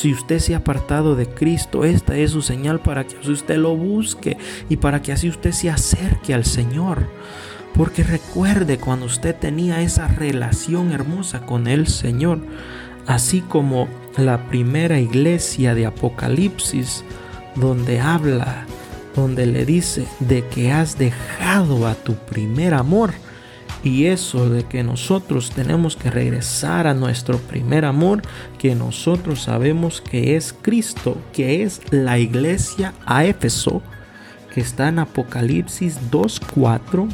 Si 0.00 0.14
usted 0.14 0.38
se 0.38 0.54
ha 0.54 0.58
apartado 0.58 1.14
de 1.14 1.26
Cristo, 1.26 1.84
esta 1.84 2.16
es 2.16 2.30
su 2.30 2.40
señal 2.40 2.80
para 2.80 3.04
que 3.06 3.30
usted 3.30 3.58
lo 3.58 3.76
busque 3.76 4.38
y 4.70 4.78
para 4.78 5.02
que 5.02 5.12
así 5.12 5.28
usted 5.28 5.52
se 5.52 5.68
acerque 5.68 6.32
al 6.32 6.46
Señor. 6.46 7.06
Porque 7.74 8.02
recuerde 8.02 8.78
cuando 8.78 9.04
usted 9.04 9.36
tenía 9.36 9.82
esa 9.82 10.08
relación 10.08 10.92
hermosa 10.92 11.44
con 11.44 11.66
el 11.66 11.86
Señor, 11.86 12.38
así 13.06 13.42
como 13.42 13.88
la 14.16 14.48
primera 14.48 14.98
iglesia 14.98 15.74
de 15.74 15.84
Apocalipsis, 15.84 17.04
donde 17.54 18.00
habla, 18.00 18.64
donde 19.14 19.44
le 19.44 19.66
dice 19.66 20.06
de 20.18 20.46
que 20.46 20.72
has 20.72 20.96
dejado 20.96 21.86
a 21.86 21.94
tu 21.94 22.14
primer 22.14 22.72
amor. 22.72 23.12
Y 23.82 24.06
eso 24.06 24.50
de 24.50 24.64
que 24.64 24.82
nosotros 24.82 25.50
tenemos 25.50 25.96
que 25.96 26.10
regresar 26.10 26.86
a 26.86 26.94
nuestro 26.94 27.38
primer 27.38 27.86
amor, 27.86 28.20
que 28.58 28.74
nosotros 28.74 29.42
sabemos 29.42 30.02
que 30.02 30.36
es 30.36 30.54
Cristo, 30.60 31.16
que 31.32 31.62
es 31.62 31.80
la 31.90 32.18
iglesia 32.18 32.92
a 33.06 33.24
Éfeso, 33.24 33.82
que 34.52 34.60
está 34.60 34.88
en 34.88 34.98
Apocalipsis 34.98 35.98
2.4, 36.10 37.08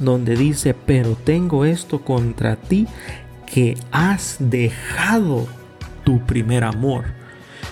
donde 0.00 0.36
dice, 0.36 0.74
pero 0.74 1.14
tengo 1.14 1.66
esto 1.66 2.02
contra 2.02 2.56
ti, 2.56 2.86
que 3.44 3.76
has 3.90 4.36
dejado 4.38 5.46
tu 6.04 6.24
primer 6.24 6.64
amor. 6.64 7.04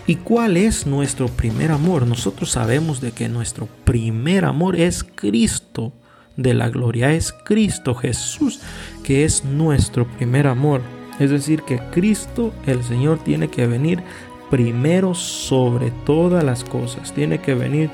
¿Y 0.07 0.17
cuál 0.17 0.59
es 0.59 0.87
nuestro 0.87 1.29
primer 1.29 1.73
amor? 1.73 2.07
Nosotros 2.07 2.51
sabemos 2.51 3.01
de 3.01 3.13
que 3.13 3.31
nuestro 3.31 3.67
primer 3.85 4.45
amor 4.45 4.77
es 4.77 5.05
Cristo 5.05 5.93
de 6.37 6.55
la 6.55 6.69
gloria 6.69 7.13
es 7.13 7.33
Cristo 7.45 7.95
Jesús, 7.95 8.61
que 9.03 9.25
es 9.25 9.45
nuestro 9.45 10.07
primer 10.07 10.47
amor. 10.47 10.81
Es 11.19 11.31
decir, 11.31 11.63
que 11.63 11.79
Cristo, 11.91 12.53
el 12.67 12.83
Señor, 12.83 13.19
tiene 13.23 13.49
que 13.49 13.67
venir 13.67 14.03
primero 14.51 15.15
sobre 15.15 15.91
todas 16.05 16.43
las 16.43 16.65
cosas. 16.65 17.13
Tiene 17.13 17.39
que 17.39 17.55
venir 17.55 17.91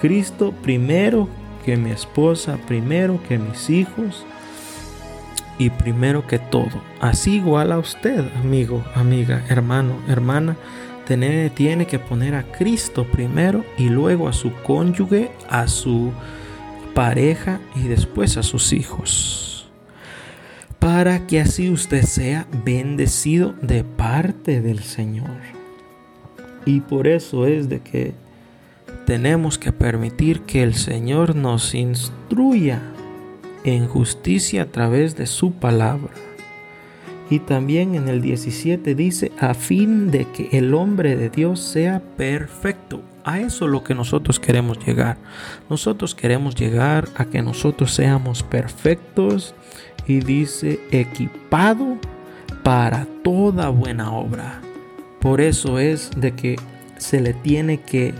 Cristo 0.00 0.52
primero 0.62 1.28
que 1.64 1.76
mi 1.76 1.90
esposa, 1.90 2.58
primero 2.66 3.20
que 3.28 3.38
mis 3.38 3.68
hijos 3.70 4.24
y 5.58 5.70
primero 5.70 6.26
que 6.26 6.38
todo. 6.38 6.82
Así 7.00 7.36
igual 7.36 7.70
a 7.70 7.78
usted, 7.78 8.24
amigo, 8.36 8.82
amiga, 8.94 9.44
hermano, 9.48 9.96
hermana. 10.08 10.56
Tiene, 11.06 11.50
tiene 11.50 11.86
que 11.86 11.98
poner 11.98 12.34
a 12.34 12.44
Cristo 12.44 13.04
primero 13.04 13.64
y 13.76 13.88
luego 13.88 14.28
a 14.28 14.32
su 14.32 14.52
cónyuge, 14.62 15.32
a 15.48 15.66
su 15.66 16.12
pareja 17.00 17.62
y 17.74 17.88
después 17.88 18.36
a 18.36 18.42
sus 18.42 18.74
hijos. 18.74 19.70
Para 20.78 21.26
que 21.26 21.40
así 21.40 21.70
usted 21.70 22.02
sea 22.02 22.46
bendecido 22.62 23.54
de 23.62 23.84
parte 23.84 24.60
del 24.60 24.80
Señor. 24.80 25.38
Y 26.66 26.80
por 26.80 27.06
eso 27.06 27.46
es 27.46 27.70
de 27.70 27.80
que 27.80 28.12
tenemos 29.06 29.56
que 29.56 29.72
permitir 29.72 30.42
que 30.42 30.62
el 30.62 30.74
Señor 30.74 31.34
nos 31.34 31.74
instruya 31.74 32.82
en 33.64 33.88
justicia 33.88 34.64
a 34.64 34.66
través 34.66 35.16
de 35.16 35.24
su 35.24 35.52
palabra. 35.52 36.12
Y 37.30 37.38
también 37.38 37.94
en 37.94 38.08
el 38.10 38.20
17 38.20 38.94
dice, 38.94 39.32
a 39.38 39.54
fin 39.54 40.10
de 40.10 40.26
que 40.26 40.50
el 40.52 40.74
hombre 40.74 41.16
de 41.16 41.30
Dios 41.30 41.60
sea 41.60 42.02
perfecto, 42.18 43.00
a 43.24 43.40
eso 43.40 43.64
es 43.66 43.70
lo 43.70 43.84
que 43.84 43.94
nosotros 43.94 44.40
queremos 44.40 44.78
llegar. 44.84 45.16
Nosotros 45.68 46.14
queremos 46.14 46.54
llegar 46.54 47.08
a 47.16 47.24
que 47.24 47.42
nosotros 47.42 47.92
seamos 47.92 48.42
perfectos 48.42 49.54
y 50.06 50.20
dice 50.20 50.80
equipado 50.90 51.98
para 52.62 53.06
toda 53.22 53.68
buena 53.68 54.12
obra. 54.12 54.60
Por 55.20 55.40
eso 55.40 55.78
es 55.78 56.10
de 56.16 56.32
que 56.32 56.56
se 56.96 57.20
le 57.20 57.34
tiene 57.34 57.80
que 57.80 58.14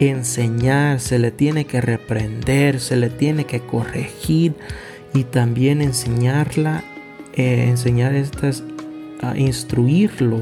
enseñar, 0.00 1.00
se 1.00 1.18
le 1.18 1.30
tiene 1.30 1.66
que 1.66 1.80
reprender, 1.80 2.80
se 2.80 2.96
le 2.96 3.10
tiene 3.10 3.44
que 3.44 3.60
corregir 3.60 4.54
y 5.14 5.24
también 5.24 5.82
enseñarla, 5.82 6.82
eh, 7.34 7.66
enseñar 7.68 8.14
estas, 8.14 8.64
a 9.20 9.36
instruirlo 9.36 10.40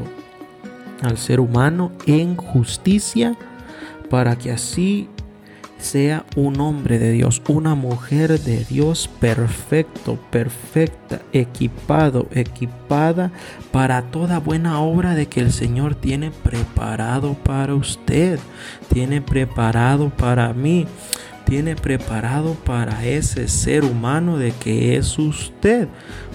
al 1.03 1.19
ser 1.19 1.41
humano 1.41 1.93
en 2.07 2.37
justicia 2.37 3.37
para 4.09 4.37
que 4.37 4.51
así 4.51 5.09
sea 5.79 6.25
un 6.35 6.61
hombre 6.61 6.99
de 6.99 7.13
Dios, 7.13 7.41
una 7.49 7.75
mujer 7.75 8.41
de 8.41 8.65
Dios 8.65 9.09
perfecto, 9.21 10.19
perfecta, 10.31 11.21
equipado, 11.33 12.27
equipada 12.33 13.31
para 13.71 14.03
toda 14.03 14.41
buena 14.41 14.81
obra 14.81 15.15
de 15.15 15.27
que 15.27 15.41
el 15.41 15.53
Señor 15.53 15.95
tiene 15.95 16.31
preparado 16.31 17.35
para 17.35 17.75
usted, 17.75 18.41
tiene 18.93 19.23
preparado 19.23 20.11
para 20.11 20.53
mí, 20.53 20.87
tiene 21.45 21.77
preparado 21.77 22.55
para 22.55 23.07
ese 23.07 23.49
ser 23.49 23.85
humano 23.85 24.37
de 24.37 24.53
que 24.53 24.97
es 24.97 25.19
usted. 25.19 25.89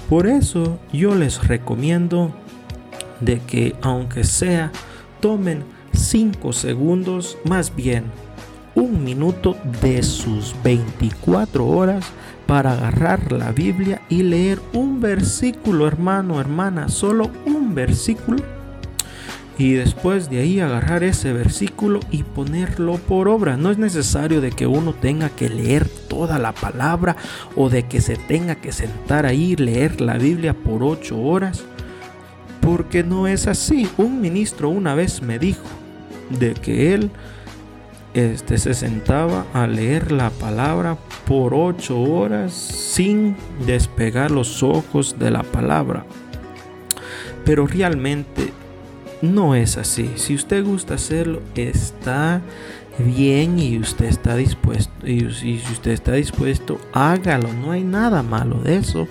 Por 0.10 0.28
eso 0.28 0.80
yo 0.92 1.16
les 1.16 1.46
recomiendo 1.48 2.34
de 3.20 3.40
que 3.40 3.76
aunque 3.82 4.24
sea, 4.24 4.72
tomen 5.20 5.64
5 5.94 6.54
segundos, 6.54 7.38
más 7.46 7.76
bien 7.76 8.06
un 8.76 9.04
minuto 9.04 9.56
de 9.82 10.04
sus 10.04 10.56
24 10.64 11.66
horas 11.66 12.06
para 12.48 12.74
agarrar 12.74 13.32
la 13.32 13.52
Biblia 13.52 14.02
y 14.10 14.24
leer 14.24 14.60
un 14.74 15.00
versículo, 15.00 15.88
hermano, 15.88 16.40
hermana, 16.40 16.90
solo 16.90 17.30
un 17.46 17.76
versículo. 17.76 18.44
Y 19.56 19.74
después 19.74 20.32
de 20.32 20.40
ahí 20.40 20.60
agarrar 20.60 21.04
ese 21.04 21.32
versículo 21.32 22.00
y 22.10 22.24
ponerlo 22.24 22.98
por 22.98 23.28
obra. 23.28 23.56
No 23.56 23.70
es 23.70 23.78
necesario 23.78 24.42
de 24.42 24.50
que 24.50 24.66
uno 24.66 24.94
tenga 24.94 25.30
que 25.30 25.48
leer 25.48 25.88
toda 25.88 26.40
la 26.40 26.54
palabra 26.54 27.16
o 27.56 27.70
de 27.70 27.84
que 27.84 28.02
se 28.02 28.16
tenga 28.16 28.56
que 28.56 28.72
sentar 28.72 29.28
ahí 29.28 29.52
y 29.52 29.56
leer 29.56 30.02
la 30.02 30.18
Biblia 30.18 30.56
por 30.56 30.82
ocho 30.82 31.22
horas. 31.22 31.64
Porque 32.62 33.04
no 33.04 33.28
es 33.28 33.46
así. 33.46 33.88
Un 33.98 34.22
ministro 34.22 34.70
una 34.70 34.96
vez 34.96 35.22
me 35.22 35.38
dijo 35.38 35.83
de 36.30 36.54
que 36.54 36.94
él 36.94 37.12
este, 38.14 38.58
se 38.58 38.74
sentaba 38.74 39.46
a 39.54 39.66
leer 39.66 40.12
la 40.12 40.30
palabra 40.30 40.98
por 41.28 41.54
ocho 41.54 42.00
horas 42.00 42.54
sin 42.54 43.36
despegar 43.66 44.30
los 44.30 44.62
ojos 44.62 45.18
de 45.18 45.32
la 45.32 45.44
palabra. 45.44 46.06
Pero 47.44 47.68
realmente 47.68 48.54
no 49.22 49.56
es 49.56 49.78
así. 49.78 50.12
Si 50.16 50.36
usted 50.36 50.64
gusta 50.64 50.96
hacerlo, 50.96 51.42
está 51.56 52.42
bien 53.00 53.58
y 53.58 53.80
usted 53.80 54.06
está 54.06 54.36
dispuesto. 54.36 54.92
Y 55.08 55.32
si 55.32 55.56
usted 55.72 55.92
está 55.92 56.14
dispuesto, 56.14 56.80
hágalo. 56.94 57.52
No 57.52 57.72
hay 57.72 57.84
nada 57.84 58.22
malo 58.22 58.60
de 58.62 58.78
eso. 58.78 59.08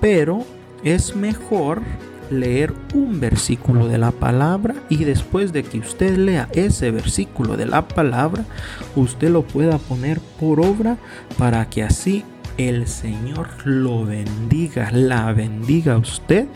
Pero 0.00 0.44
es 0.82 1.14
mejor 1.14 1.82
leer 2.30 2.72
un 2.94 3.20
versículo 3.20 3.88
de 3.88 3.98
la 3.98 4.10
palabra 4.10 4.74
y 4.88 5.04
después 5.04 5.52
de 5.52 5.62
que 5.62 5.78
usted 5.78 6.16
lea 6.16 6.48
ese 6.52 6.90
versículo 6.90 7.56
de 7.56 7.66
la 7.66 7.88
palabra, 7.88 8.44
usted 8.94 9.30
lo 9.30 9.42
pueda 9.42 9.78
poner 9.78 10.20
por 10.40 10.60
obra 10.60 10.96
para 11.38 11.68
que 11.68 11.82
así 11.82 12.24
el 12.58 12.86
Señor 12.86 13.48
lo 13.64 14.04
bendiga, 14.04 14.90
la 14.90 15.32
bendiga 15.32 15.94
a 15.94 15.98
usted 15.98 16.46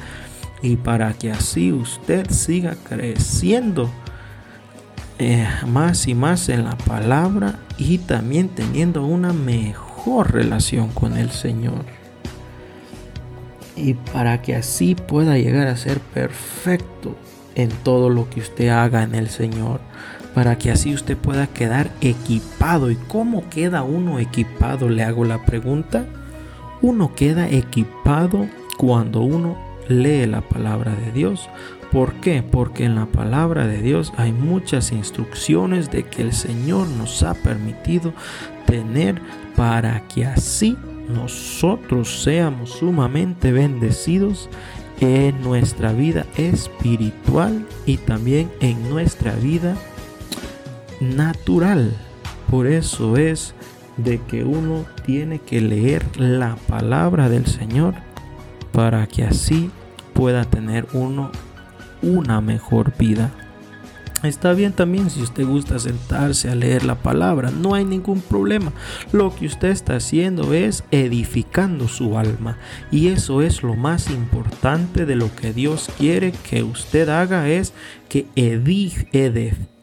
y 0.62 0.76
para 0.76 1.12
que 1.14 1.30
así 1.30 1.72
usted 1.72 2.30
siga 2.30 2.76
creciendo 2.88 3.90
eh, 5.18 5.46
más 5.66 6.06
y 6.08 6.14
más 6.14 6.48
en 6.48 6.64
la 6.64 6.76
palabra 6.78 7.58
y 7.76 7.98
también 7.98 8.48
teniendo 8.48 9.04
una 9.04 9.32
mejor 9.32 10.32
relación 10.32 10.88
con 10.88 11.16
el 11.16 11.30
Señor 11.30 11.99
y 13.76 13.94
para 13.94 14.42
que 14.42 14.56
así 14.56 14.94
pueda 14.94 15.38
llegar 15.38 15.66
a 15.68 15.76
ser 15.76 16.00
perfecto 16.00 17.16
en 17.54 17.70
todo 17.82 18.10
lo 18.10 18.28
que 18.30 18.40
usted 18.40 18.68
haga 18.68 19.02
en 19.02 19.14
el 19.14 19.28
Señor, 19.28 19.80
para 20.34 20.56
que 20.58 20.70
así 20.70 20.94
usted 20.94 21.16
pueda 21.16 21.46
quedar 21.46 21.90
equipado. 22.00 22.90
¿Y 22.90 22.96
cómo 22.96 23.48
queda 23.50 23.82
uno 23.82 24.18
equipado? 24.18 24.88
Le 24.88 25.02
hago 25.02 25.24
la 25.24 25.44
pregunta. 25.44 26.06
Uno 26.82 27.14
queda 27.14 27.48
equipado 27.48 28.48
cuando 28.78 29.20
uno 29.20 29.58
lee 29.88 30.26
la 30.26 30.40
palabra 30.40 30.94
de 30.94 31.12
Dios. 31.12 31.48
¿Por 31.90 32.14
qué? 32.14 32.42
Porque 32.42 32.84
en 32.84 32.94
la 32.94 33.06
palabra 33.06 33.66
de 33.66 33.82
Dios 33.82 34.12
hay 34.16 34.32
muchas 34.32 34.92
instrucciones 34.92 35.90
de 35.90 36.04
que 36.04 36.22
el 36.22 36.32
Señor 36.32 36.86
nos 36.88 37.22
ha 37.24 37.34
permitido 37.34 38.12
tener 38.66 39.20
para 39.56 40.06
que 40.06 40.24
así 40.24 40.78
nosotros 41.14 42.22
seamos 42.22 42.70
sumamente 42.70 43.52
bendecidos 43.52 44.48
en 45.00 45.40
nuestra 45.42 45.92
vida 45.92 46.26
espiritual 46.36 47.66
y 47.86 47.96
también 47.96 48.50
en 48.60 48.88
nuestra 48.90 49.34
vida 49.34 49.76
natural. 51.00 51.96
Por 52.50 52.66
eso 52.66 53.16
es 53.16 53.54
de 53.96 54.20
que 54.22 54.44
uno 54.44 54.84
tiene 55.04 55.38
que 55.40 55.60
leer 55.60 56.04
la 56.18 56.56
palabra 56.68 57.28
del 57.28 57.46
Señor 57.46 57.94
para 58.72 59.06
que 59.06 59.24
así 59.24 59.70
pueda 60.12 60.44
tener 60.44 60.86
uno 60.92 61.30
una 62.02 62.40
mejor 62.40 62.92
vida. 62.98 63.30
Está 64.22 64.52
bien 64.52 64.72
también 64.74 65.08
si 65.08 65.22
usted 65.22 65.46
gusta 65.46 65.78
sentarse 65.78 66.50
a 66.50 66.54
leer 66.54 66.84
la 66.84 66.96
palabra, 66.96 67.50
no 67.50 67.74
hay 67.74 67.86
ningún 67.86 68.20
problema. 68.20 68.70
Lo 69.12 69.34
que 69.34 69.46
usted 69.46 69.68
está 69.68 69.96
haciendo 69.96 70.52
es 70.52 70.84
edificando 70.90 71.88
su 71.88 72.18
alma 72.18 72.58
y 72.90 73.08
eso 73.08 73.40
es 73.40 73.62
lo 73.62 73.76
más 73.76 74.10
importante 74.10 75.06
de 75.06 75.16
lo 75.16 75.34
que 75.34 75.54
Dios 75.54 75.88
quiere 75.96 76.32
que 76.32 76.62
usted 76.62 77.08
haga 77.08 77.48
es 77.48 77.72
que 78.10 78.26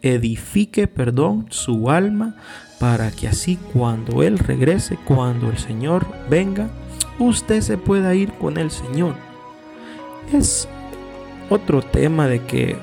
edifique, 0.01 0.87
perdón, 0.87 1.47
su 1.49 1.89
alma 1.89 2.35
para 2.79 3.09
que 3.09 3.27
así 3.27 3.57
cuando 3.73 4.21
él 4.21 4.37
regrese, 4.37 4.97
cuando 5.03 5.49
el 5.49 5.57
Señor 5.57 6.05
venga, 6.29 6.69
usted 7.17 7.61
se 7.61 7.79
pueda 7.79 8.13
ir 8.13 8.31
con 8.33 8.57
el 8.57 8.69
Señor. 8.69 9.15
Es 10.31 10.67
otro 11.49 11.81
tema 11.81 12.27
de 12.27 12.43
que 12.43 12.77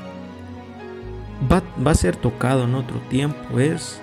va, 1.50 1.62
a 1.90 1.94
ser 1.94 2.16
tocado 2.16 2.64
en 2.64 2.74
otro 2.74 2.98
tiempo 3.08 3.58
es 3.58 4.00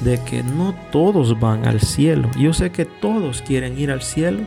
de 0.00 0.22
que 0.24 0.42
no 0.42 0.74
todos 0.90 1.38
van 1.38 1.66
al 1.66 1.80
cielo. 1.80 2.28
Yo 2.38 2.52
sé 2.52 2.70
que 2.70 2.84
todos 2.84 3.42
quieren 3.42 3.78
ir 3.78 3.90
al 3.90 4.02
cielo, 4.02 4.40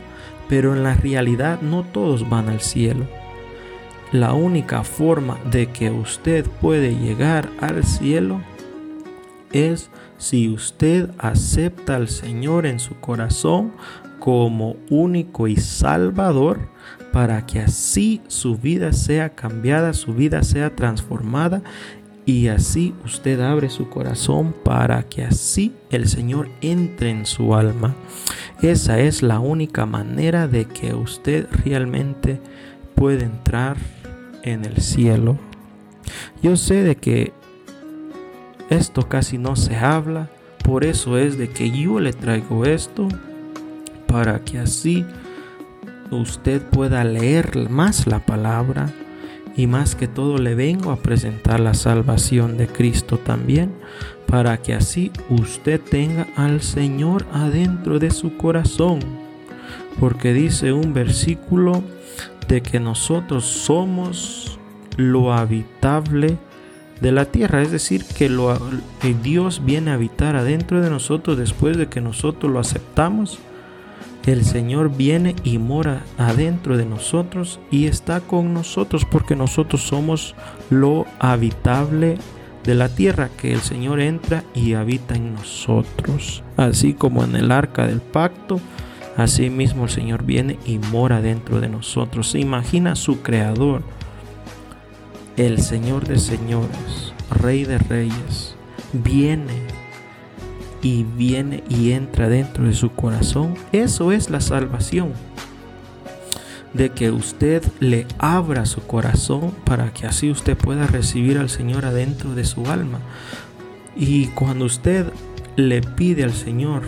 pero 0.48 0.74
en 0.74 0.82
la 0.82 0.94
realidad 0.94 1.60
no 1.62 1.82
todos 1.82 2.28
van 2.28 2.48
al 2.48 2.60
cielo. 2.60 3.06
La 4.12 4.34
única 4.34 4.84
forma 4.84 5.38
de 5.50 5.70
que 5.70 5.90
usted 5.90 6.46
puede 6.60 6.94
llegar 6.94 7.48
al 7.60 7.84
cielo 7.84 8.40
es 9.52 9.90
si 10.18 10.48
usted 10.48 11.10
acepta 11.18 11.96
al 11.96 12.08
Señor 12.08 12.66
en 12.66 12.78
su 12.78 12.94
corazón 13.00 13.72
como 14.18 14.76
único 14.90 15.48
y 15.48 15.56
salvador 15.56 16.68
para 17.16 17.46
que 17.46 17.60
así 17.60 18.20
su 18.28 18.58
vida 18.58 18.92
sea 18.92 19.30
cambiada, 19.30 19.94
su 19.94 20.12
vida 20.12 20.42
sea 20.42 20.76
transformada 20.76 21.62
y 22.26 22.48
así 22.48 22.94
usted 23.06 23.40
abre 23.40 23.70
su 23.70 23.88
corazón 23.88 24.54
para 24.62 25.02
que 25.04 25.24
así 25.24 25.72
el 25.88 26.08
Señor 26.08 26.50
entre 26.60 27.08
en 27.08 27.24
su 27.24 27.54
alma. 27.54 27.94
Esa 28.60 28.98
es 28.98 29.22
la 29.22 29.40
única 29.40 29.86
manera 29.86 30.46
de 30.46 30.66
que 30.66 30.92
usted 30.92 31.48
realmente 31.64 32.38
puede 32.94 33.24
entrar 33.24 33.78
en 34.42 34.66
el 34.66 34.76
cielo. 34.82 35.38
Yo 36.42 36.54
sé 36.54 36.82
de 36.82 36.96
que 36.96 37.32
esto 38.68 39.08
casi 39.08 39.38
no 39.38 39.56
se 39.56 39.74
habla, 39.74 40.28
por 40.62 40.84
eso 40.84 41.16
es 41.16 41.38
de 41.38 41.48
que 41.48 41.70
yo 41.70 41.98
le 41.98 42.12
traigo 42.12 42.66
esto 42.66 43.08
para 44.06 44.44
que 44.44 44.58
así 44.58 45.06
usted 46.10 46.62
pueda 46.62 47.04
leer 47.04 47.68
más 47.70 48.06
la 48.06 48.24
palabra 48.24 48.92
y 49.56 49.66
más 49.66 49.94
que 49.94 50.06
todo 50.06 50.38
le 50.38 50.54
vengo 50.54 50.90
a 50.90 50.96
presentar 50.96 51.60
la 51.60 51.74
salvación 51.74 52.56
de 52.56 52.68
Cristo 52.68 53.18
también 53.18 53.72
para 54.26 54.58
que 54.58 54.74
así 54.74 55.10
usted 55.30 55.80
tenga 55.80 56.26
al 56.36 56.60
Señor 56.60 57.26
adentro 57.32 57.98
de 57.98 58.10
su 58.10 58.36
corazón. 58.36 59.00
Porque 59.98 60.34
dice 60.34 60.72
un 60.72 60.92
versículo 60.92 61.82
de 62.48 62.60
que 62.60 62.80
nosotros 62.80 63.44
somos 63.44 64.58
lo 64.96 65.32
habitable 65.32 66.36
de 67.00 67.12
la 67.12 67.26
tierra, 67.26 67.62
es 67.62 67.70
decir, 67.70 68.04
que, 68.04 68.28
lo, 68.28 68.58
que 69.00 69.14
Dios 69.14 69.62
viene 69.64 69.90
a 69.90 69.94
habitar 69.94 70.36
adentro 70.36 70.80
de 70.80 70.90
nosotros 70.90 71.36
después 71.36 71.76
de 71.76 71.88
que 71.88 72.00
nosotros 72.00 72.52
lo 72.52 72.58
aceptamos 72.58 73.38
el 74.26 74.44
Señor 74.44 74.96
viene 74.96 75.36
y 75.44 75.58
mora 75.58 76.02
adentro 76.18 76.76
de 76.76 76.84
nosotros 76.84 77.60
y 77.70 77.86
está 77.86 78.20
con 78.20 78.52
nosotros 78.52 79.04
porque 79.04 79.36
nosotros 79.36 79.82
somos 79.82 80.34
lo 80.68 81.06
habitable 81.20 82.18
de 82.64 82.74
la 82.74 82.88
tierra 82.88 83.30
que 83.40 83.52
el 83.52 83.60
Señor 83.60 84.00
entra 84.00 84.42
y 84.52 84.74
habita 84.74 85.14
en 85.14 85.34
nosotros. 85.34 86.42
Así 86.56 86.92
como 86.92 87.22
en 87.22 87.36
el 87.36 87.52
arca 87.52 87.86
del 87.86 88.00
pacto, 88.00 88.60
así 89.16 89.48
mismo 89.48 89.84
el 89.84 89.90
Señor 89.90 90.24
viene 90.24 90.58
y 90.66 90.78
mora 90.78 91.22
dentro 91.22 91.60
de 91.60 91.68
nosotros. 91.68 92.34
Imagina 92.34 92.96
su 92.96 93.22
creador, 93.22 93.82
el 95.36 95.60
Señor 95.62 96.06
de 96.08 96.18
señores, 96.18 97.12
Rey 97.30 97.64
de 97.64 97.78
reyes, 97.78 98.56
viene 98.92 99.65
y 100.82 101.04
viene 101.04 101.62
y 101.68 101.92
entra 101.92 102.28
dentro 102.28 102.64
de 102.64 102.74
su 102.74 102.90
corazón. 102.90 103.54
Eso 103.72 104.12
es 104.12 104.30
la 104.30 104.40
salvación. 104.40 105.12
De 106.72 106.90
que 106.90 107.10
usted 107.10 107.62
le 107.80 108.06
abra 108.18 108.66
su 108.66 108.82
corazón 108.82 109.52
para 109.64 109.92
que 109.92 110.06
así 110.06 110.30
usted 110.30 110.56
pueda 110.56 110.86
recibir 110.86 111.38
al 111.38 111.48
Señor 111.48 111.84
adentro 111.84 112.34
de 112.34 112.44
su 112.44 112.66
alma. 112.66 113.00
Y 113.96 114.26
cuando 114.28 114.66
usted 114.66 115.06
le 115.56 115.80
pide 115.80 116.24
al 116.24 116.34
Señor 116.34 116.82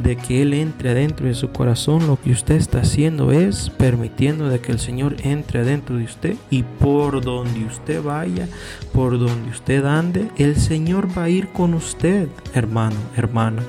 de 0.00 0.16
que 0.16 0.42
Él 0.42 0.54
entre 0.54 0.90
adentro 0.90 1.26
de 1.26 1.34
su 1.34 1.50
corazón, 1.50 2.06
lo 2.06 2.20
que 2.20 2.32
usted 2.32 2.56
está 2.56 2.80
haciendo 2.80 3.32
es 3.32 3.70
permitiendo 3.70 4.48
de 4.48 4.60
que 4.60 4.72
el 4.72 4.78
Señor 4.78 5.16
entre 5.22 5.60
adentro 5.60 5.96
de 5.96 6.04
usted 6.04 6.36
y 6.50 6.62
por 6.62 7.22
donde 7.22 7.64
usted 7.64 8.02
vaya, 8.02 8.48
por 8.92 9.18
donde 9.18 9.50
usted 9.50 9.84
ande, 9.84 10.28
el 10.36 10.56
Señor 10.56 11.08
va 11.16 11.24
a 11.24 11.28
ir 11.30 11.48
con 11.48 11.74
usted, 11.74 12.28
hermano, 12.54 12.96
hermana, 13.16 13.62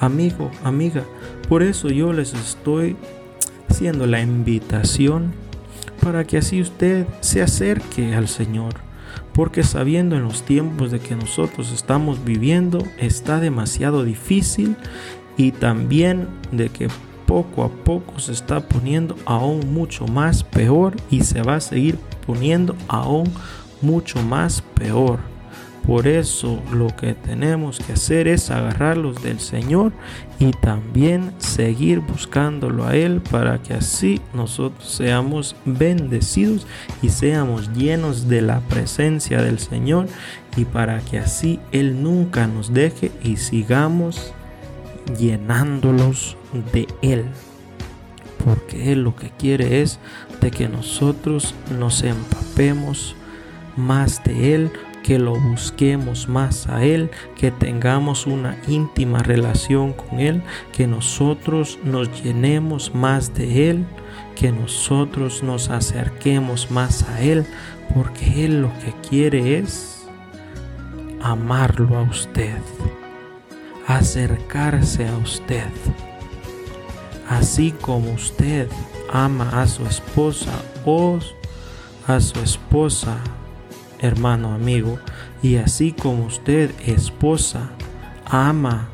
amigo, 0.00 0.50
amiga. 0.62 1.04
Por 1.48 1.62
eso 1.62 1.88
yo 1.88 2.12
les 2.12 2.34
estoy 2.34 2.96
haciendo 3.68 4.06
la 4.06 4.20
invitación 4.20 5.32
para 6.00 6.24
que 6.24 6.38
así 6.38 6.60
usted 6.60 7.06
se 7.20 7.42
acerque 7.42 8.14
al 8.14 8.28
Señor. 8.28 8.74
Porque 9.32 9.64
sabiendo 9.64 10.16
en 10.16 10.22
los 10.22 10.44
tiempos 10.44 10.92
de 10.92 11.00
que 11.00 11.16
nosotros 11.16 11.72
estamos 11.72 12.24
viviendo, 12.24 12.84
está 12.98 13.40
demasiado 13.40 14.04
difícil 14.04 14.76
y 15.36 15.52
también 15.52 16.28
de 16.52 16.68
que 16.68 16.88
poco 17.26 17.64
a 17.64 17.68
poco 17.68 18.18
se 18.18 18.32
está 18.32 18.60
poniendo 18.60 19.16
aún 19.24 19.72
mucho 19.72 20.06
más 20.06 20.44
peor 20.44 20.94
y 21.10 21.22
se 21.22 21.42
va 21.42 21.56
a 21.56 21.60
seguir 21.60 21.98
poniendo 22.26 22.76
aún 22.88 23.30
mucho 23.80 24.22
más 24.22 24.62
peor. 24.62 25.18
Por 25.86 26.06
eso 26.06 26.62
lo 26.72 26.86
que 26.96 27.12
tenemos 27.12 27.78
que 27.78 27.92
hacer 27.92 28.26
es 28.26 28.50
agarrarlos 28.50 29.22
del 29.22 29.38
Señor 29.38 29.92
y 30.38 30.52
también 30.52 31.34
seguir 31.36 32.00
buscándolo 32.00 32.86
a 32.86 32.96
Él 32.96 33.20
para 33.20 33.62
que 33.62 33.74
así 33.74 34.18
nosotros 34.32 34.88
seamos 34.88 35.54
bendecidos 35.66 36.66
y 37.02 37.10
seamos 37.10 37.70
llenos 37.74 38.28
de 38.28 38.40
la 38.40 38.60
presencia 38.60 39.42
del 39.42 39.58
Señor 39.58 40.06
y 40.56 40.64
para 40.64 41.00
que 41.00 41.18
así 41.18 41.60
Él 41.70 42.02
nunca 42.02 42.46
nos 42.46 42.72
deje 42.72 43.12
y 43.22 43.36
sigamos 43.36 44.32
llenándolos 45.18 46.36
de 46.72 46.86
Él. 47.02 47.24
Porque 48.44 48.92
Él 48.92 49.02
lo 49.02 49.16
que 49.16 49.30
quiere 49.30 49.82
es 49.82 49.98
de 50.40 50.50
que 50.50 50.68
nosotros 50.68 51.54
nos 51.78 52.02
empapemos 52.02 53.16
más 53.76 54.22
de 54.24 54.54
Él, 54.54 54.70
que 55.02 55.18
lo 55.18 55.38
busquemos 55.38 56.28
más 56.28 56.66
a 56.68 56.84
Él, 56.84 57.10
que 57.36 57.50
tengamos 57.50 58.26
una 58.26 58.56
íntima 58.68 59.18
relación 59.20 59.92
con 59.92 60.20
Él, 60.20 60.42
que 60.72 60.86
nosotros 60.86 61.78
nos 61.84 62.22
llenemos 62.22 62.94
más 62.94 63.34
de 63.34 63.70
Él, 63.70 63.84
que 64.34 64.50
nosotros 64.52 65.42
nos 65.42 65.70
acerquemos 65.70 66.70
más 66.70 67.02
a 67.08 67.20
Él, 67.20 67.46
porque 67.94 68.44
Él 68.44 68.62
lo 68.62 68.72
que 68.80 68.94
quiere 69.08 69.58
es 69.58 70.06
amarlo 71.22 71.96
a 71.96 72.02
usted 72.02 72.58
acercarse 73.86 75.06
a 75.06 75.16
usted. 75.18 75.68
Así 77.28 77.72
como 77.72 78.12
usted 78.12 78.68
ama 79.12 79.62
a 79.62 79.66
su 79.66 79.84
esposa 79.86 80.52
o 80.84 81.18
a 82.06 82.20
su 82.20 82.38
esposa, 82.40 83.18
hermano 83.98 84.52
amigo, 84.52 84.98
y 85.42 85.56
así 85.56 85.92
como 85.92 86.26
usted, 86.26 86.70
esposa, 86.86 87.70
ama 88.26 88.88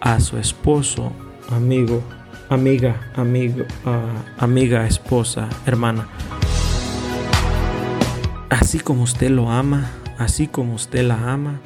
a 0.00 0.20
su 0.20 0.38
esposo, 0.38 1.12
amigo, 1.50 2.02
amiga, 2.48 3.10
amigo, 3.14 3.64
uh, 3.84 4.42
amiga, 4.42 4.86
esposa, 4.86 5.48
hermana. 5.66 6.08
Así 8.48 8.80
como 8.80 9.02
usted 9.02 9.30
lo 9.30 9.50
ama, 9.50 9.90
así 10.18 10.46
como 10.46 10.74
usted 10.74 11.02
la 11.02 11.32
ama, 11.32 11.60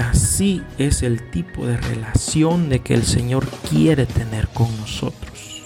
Así 0.00 0.62
es 0.78 1.02
el 1.02 1.30
tipo 1.30 1.66
de 1.66 1.76
relación 1.76 2.70
de 2.70 2.80
que 2.80 2.94
el 2.94 3.02
Señor 3.02 3.46
quiere 3.68 4.06
tener 4.06 4.48
con 4.48 4.74
nosotros. 4.78 5.64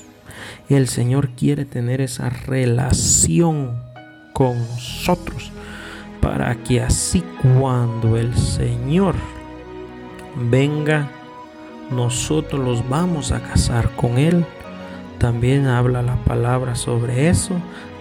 El 0.68 0.88
Señor 0.88 1.30
quiere 1.30 1.64
tener 1.64 2.00
esa 2.00 2.30
relación 2.30 3.80
con 4.32 4.58
nosotros 4.58 5.52
para 6.20 6.56
que 6.56 6.82
así 6.82 7.22
cuando 7.42 8.16
el 8.16 8.36
Señor 8.36 9.14
venga, 10.50 11.08
nosotros 11.92 12.60
los 12.60 12.88
vamos 12.88 13.30
a 13.30 13.40
casar 13.40 13.90
con 13.94 14.18
Él. 14.18 14.44
También 15.18 15.68
habla 15.68 16.02
la 16.02 16.16
palabra 16.24 16.74
sobre 16.74 17.28
eso, 17.28 17.54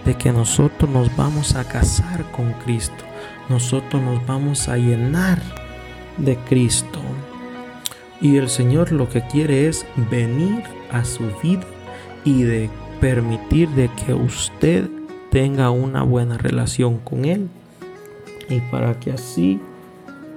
de 0.04 0.14
que 0.16 0.32
nosotros 0.32 0.90
nos 0.90 1.14
vamos 1.16 1.54
a 1.54 1.62
casar 1.62 2.28
con 2.32 2.52
Cristo. 2.64 3.04
Nosotros 3.48 4.02
nos 4.02 4.26
vamos 4.26 4.68
a 4.68 4.76
llenar 4.76 5.63
de 6.18 6.36
Cristo. 6.48 7.00
Y 8.20 8.36
el 8.36 8.48
Señor 8.48 8.92
lo 8.92 9.08
que 9.08 9.22
quiere 9.26 9.68
es 9.68 9.86
venir 10.10 10.62
a 10.90 11.04
su 11.04 11.24
vida 11.42 11.64
y 12.24 12.42
de 12.42 12.70
permitir 13.00 13.68
de 13.70 13.90
que 14.04 14.14
usted 14.14 14.88
tenga 15.30 15.70
una 15.70 16.02
buena 16.02 16.38
relación 16.38 16.98
con 16.98 17.24
Él. 17.24 17.48
Y 18.48 18.60
para 18.70 18.98
que 19.00 19.12
así 19.12 19.60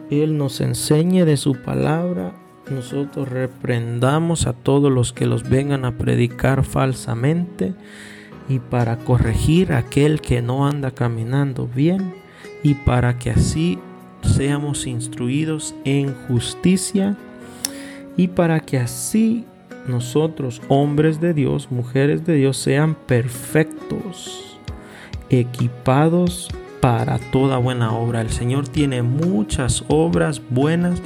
Él 0.10 0.38
nos 0.38 0.60
enseñe 0.60 1.24
de 1.24 1.38
su 1.38 1.56
palabra, 1.62 2.34
nosotros 2.70 3.30
reprendamos 3.30 4.48
a 4.48 4.54
todos 4.54 4.92
los 4.92 5.14
que 5.14 5.26
los 5.26 5.48
vengan 5.48 5.86
a 5.86 5.98
predicar 5.98 6.66
falsamente 6.66 7.74
y 8.50 8.60
para 8.60 8.98
corregir 8.98 9.74
a 9.74 9.80
aquel 9.80 10.22
que 10.22 10.42
no 10.42 10.68
anda 10.68 10.92
caminando 10.92 11.68
bien 11.68 12.14
y 12.64 12.74
para 12.74 13.18
que 13.20 13.32
así 13.32 13.80
seamos 14.22 14.88
instruidos 14.88 15.76
en 15.86 16.14
justicia 16.28 17.16
y 18.16 18.28
para 18.30 18.60
que 18.60 18.78
así 18.78 19.46
nosotros, 19.88 20.62
hombres 20.68 21.22
de 21.22 21.34
Dios, 21.34 21.72
mujeres 21.72 22.26
de 22.26 22.36
Dios, 22.36 22.58
sean 22.58 22.96
perfectos, 22.96 24.58
equipados 25.30 26.50
para 26.82 27.20
toda 27.32 27.58
buena 27.58 27.94
obra. 27.94 28.22
El 28.22 28.30
Señor 28.30 28.68
tiene 28.68 29.02
muchas 29.02 29.84
obras 29.88 30.42
buenas 30.50 31.02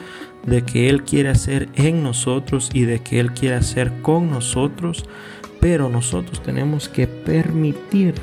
de 0.45 0.63
que 0.63 0.89
Él 0.89 1.03
quiere 1.03 1.29
hacer 1.29 1.69
en 1.75 2.03
nosotros 2.03 2.69
y 2.73 2.83
de 2.83 2.99
que 2.99 3.19
Él 3.19 3.33
quiere 3.33 3.55
hacer 3.55 3.91
con 4.01 4.31
nosotros, 4.31 5.05
pero 5.59 5.89
nosotros 5.89 6.41
tenemos 6.41 6.89
que 6.89 7.07
permitir 7.07 8.15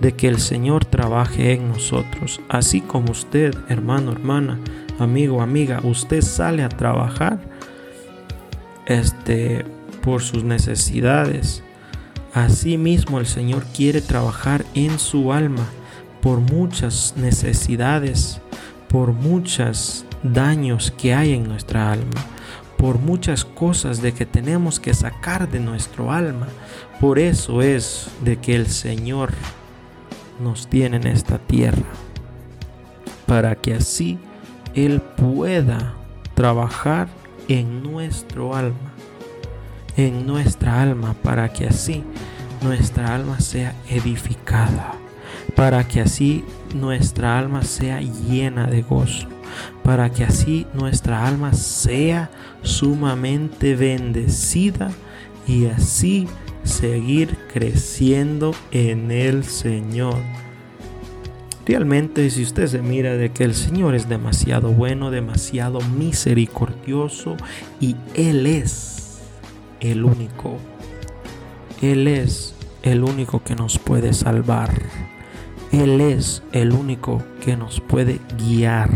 de 0.00 0.12
que 0.14 0.28
el 0.28 0.38
Señor 0.38 0.84
trabaje 0.84 1.52
en 1.52 1.68
nosotros. 1.68 2.40
Así 2.48 2.80
como 2.80 3.12
usted, 3.12 3.54
hermano, 3.68 4.12
hermana, 4.12 4.58
amigo, 4.98 5.42
amiga, 5.42 5.80
usted 5.82 6.22
sale 6.22 6.62
a 6.62 6.68
trabajar 6.68 7.38
este 8.86 9.64
por 10.02 10.22
sus 10.22 10.44
necesidades. 10.44 11.62
Así 12.32 12.78
mismo 12.78 13.18
el 13.18 13.26
Señor 13.26 13.64
quiere 13.74 14.00
trabajar 14.00 14.64
en 14.74 14.98
su 14.98 15.32
alma 15.32 15.66
por 16.22 16.40
muchas 16.40 17.14
necesidades, 17.16 18.40
por 18.88 19.12
muchos 19.12 20.04
daños 20.22 20.92
que 20.96 21.14
hay 21.14 21.32
en 21.32 21.48
nuestra 21.48 21.92
alma, 21.92 22.24
por 22.76 22.98
muchas 22.98 23.44
cosas 23.44 24.02
de 24.02 24.12
que 24.12 24.26
tenemos 24.26 24.80
que 24.80 24.94
sacar 24.94 25.50
de 25.50 25.60
nuestro 25.60 26.12
alma. 26.12 26.48
Por 27.00 27.18
eso 27.18 27.62
es 27.62 28.08
de 28.22 28.36
que 28.36 28.54
el 28.54 28.66
Señor 28.66 29.32
nos 30.40 30.68
tiene 30.68 30.96
en 30.98 31.06
esta 31.06 31.38
tierra, 31.38 31.86
para 33.26 33.54
que 33.54 33.74
así 33.74 34.18
Él 34.74 35.00
pueda 35.00 35.94
trabajar 36.34 37.08
en 37.48 37.82
nuestro 37.82 38.54
alma, 38.54 38.92
en 39.96 40.26
nuestra 40.26 40.80
alma, 40.82 41.14
para 41.22 41.52
que 41.52 41.66
así 41.66 42.04
nuestra 42.62 43.14
alma 43.14 43.40
sea 43.40 43.74
edificada, 43.88 44.94
para 45.54 45.86
que 45.86 46.00
así 46.00 46.44
nuestra 46.74 47.38
alma 47.38 47.62
sea 47.62 48.00
llena 48.00 48.66
de 48.66 48.82
gozo, 48.82 49.28
para 49.82 50.10
que 50.10 50.24
así 50.24 50.66
nuestra 50.74 51.26
alma 51.26 51.52
sea 51.52 52.30
sumamente 52.62 53.74
bendecida 53.74 54.90
y 55.46 55.66
así 55.66 56.28
seguir 56.68 57.36
creciendo 57.52 58.54
en 58.70 59.10
el 59.10 59.44
Señor. 59.44 60.16
Realmente 61.66 62.30
si 62.30 62.42
usted 62.42 62.66
se 62.66 62.80
mira 62.80 63.14
de 63.14 63.30
que 63.30 63.44
el 63.44 63.54
Señor 63.54 63.94
es 63.94 64.08
demasiado 64.08 64.70
bueno, 64.70 65.10
demasiado 65.10 65.80
misericordioso 65.80 67.36
y 67.80 67.96
Él 68.14 68.46
es 68.46 69.18
el 69.80 70.04
único. 70.04 70.56
Él 71.82 72.08
es 72.08 72.54
el 72.82 73.04
único 73.04 73.42
que 73.42 73.54
nos 73.54 73.78
puede 73.78 74.12
salvar. 74.12 74.70
Él 75.72 76.00
es 76.00 76.42
el 76.52 76.72
único 76.72 77.22
que 77.44 77.56
nos 77.56 77.80
puede 77.80 78.20
guiar. 78.38 78.90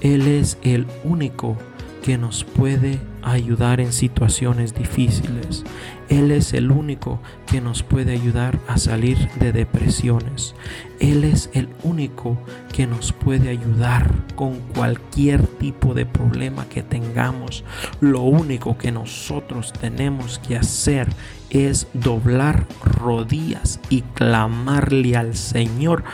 Él 0.00 0.26
es 0.26 0.58
el 0.62 0.86
único 1.04 1.56
que 2.02 2.18
nos 2.18 2.42
puede 2.44 2.98
ayudar 3.24 3.80
en 3.80 3.92
situaciones 3.92 4.74
difíciles. 4.74 5.64
Él 6.08 6.30
es 6.30 6.52
el 6.52 6.70
único 6.70 7.20
que 7.46 7.60
nos 7.60 7.82
puede 7.82 8.12
ayudar 8.12 8.58
a 8.68 8.78
salir 8.78 9.30
de 9.40 9.52
depresiones. 9.52 10.54
Él 11.00 11.24
es 11.24 11.50
el 11.54 11.68
único 11.82 12.38
que 12.72 12.86
nos 12.86 13.12
puede 13.12 13.48
ayudar 13.48 14.10
con 14.34 14.58
cualquier 14.74 15.46
tipo 15.46 15.94
de 15.94 16.06
problema 16.06 16.68
que 16.68 16.82
tengamos. 16.82 17.64
Lo 18.00 18.22
único 18.22 18.76
que 18.76 18.92
nosotros 18.92 19.72
tenemos 19.72 20.38
que 20.38 20.56
hacer 20.56 21.08
es 21.50 21.86
doblar 21.94 22.66
rodillas 22.82 23.80
y 23.88 24.02
clamarle 24.02 25.16
al 25.16 25.36
Señor 25.36 26.04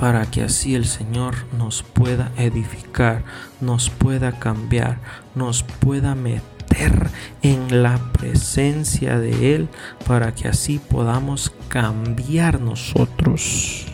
para 0.00 0.24
que 0.30 0.42
así 0.42 0.74
el 0.74 0.86
Señor 0.86 1.34
nos 1.58 1.82
pueda 1.82 2.32
edificar, 2.38 3.22
nos 3.60 3.90
pueda 3.90 4.32
cambiar, 4.32 4.98
nos 5.34 5.62
pueda 5.62 6.14
meter 6.14 7.10
en 7.42 7.82
la 7.82 7.98
presencia 8.12 9.18
de 9.18 9.54
Él, 9.54 9.68
para 10.06 10.34
que 10.34 10.48
así 10.48 10.78
podamos 10.78 11.52
cambiar 11.68 12.62
nosotros. 12.62 13.84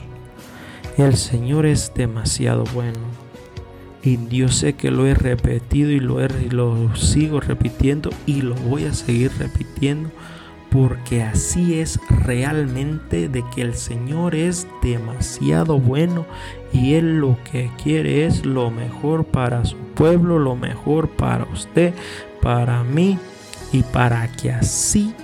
El 0.97 1.17
Señor 1.17 1.67
es 1.67 1.93
demasiado 1.93 2.63
bueno. 2.73 3.01
Y 4.05 4.29
yo 4.29 4.49
sé 4.49 4.75
que 4.75 4.93
lo 4.93 5.09
he 5.09 5.15
repetido 5.15 5.91
y 5.91 5.99
lo, 5.99 6.21
lo 6.51 6.95
sigo 6.95 7.41
repitiendo 7.41 8.11
y 8.27 8.43
lo 8.43 8.55
voy 8.55 8.85
a 8.85 8.95
seguir 8.95 9.33
repitiendo 9.37 10.13
porque 10.71 11.23
así 11.23 11.81
es 11.81 11.99
realmente 12.25 13.29
de 13.29 13.45
que 13.55 13.63
el 13.63 13.75
Señor 13.75 14.35
es 14.35 14.67
demasiado 14.83 15.79
bueno 15.79 16.27
y 16.73 16.95
Él 16.95 17.19
lo 17.19 17.39
que 17.51 17.71
quiere 17.83 18.27
es 18.27 18.45
lo 18.45 18.71
mejor 18.71 19.25
para 19.25 19.65
su 19.65 19.77
pueblo, 19.95 20.39
lo 20.39 20.57
mejor 20.57 21.09
para 21.09 21.45
usted, 21.53 21.95
para 22.43 22.83
mí 22.85 23.19
y 23.73 23.83
para 23.83 24.31
que 24.33 24.53
así 24.53 25.15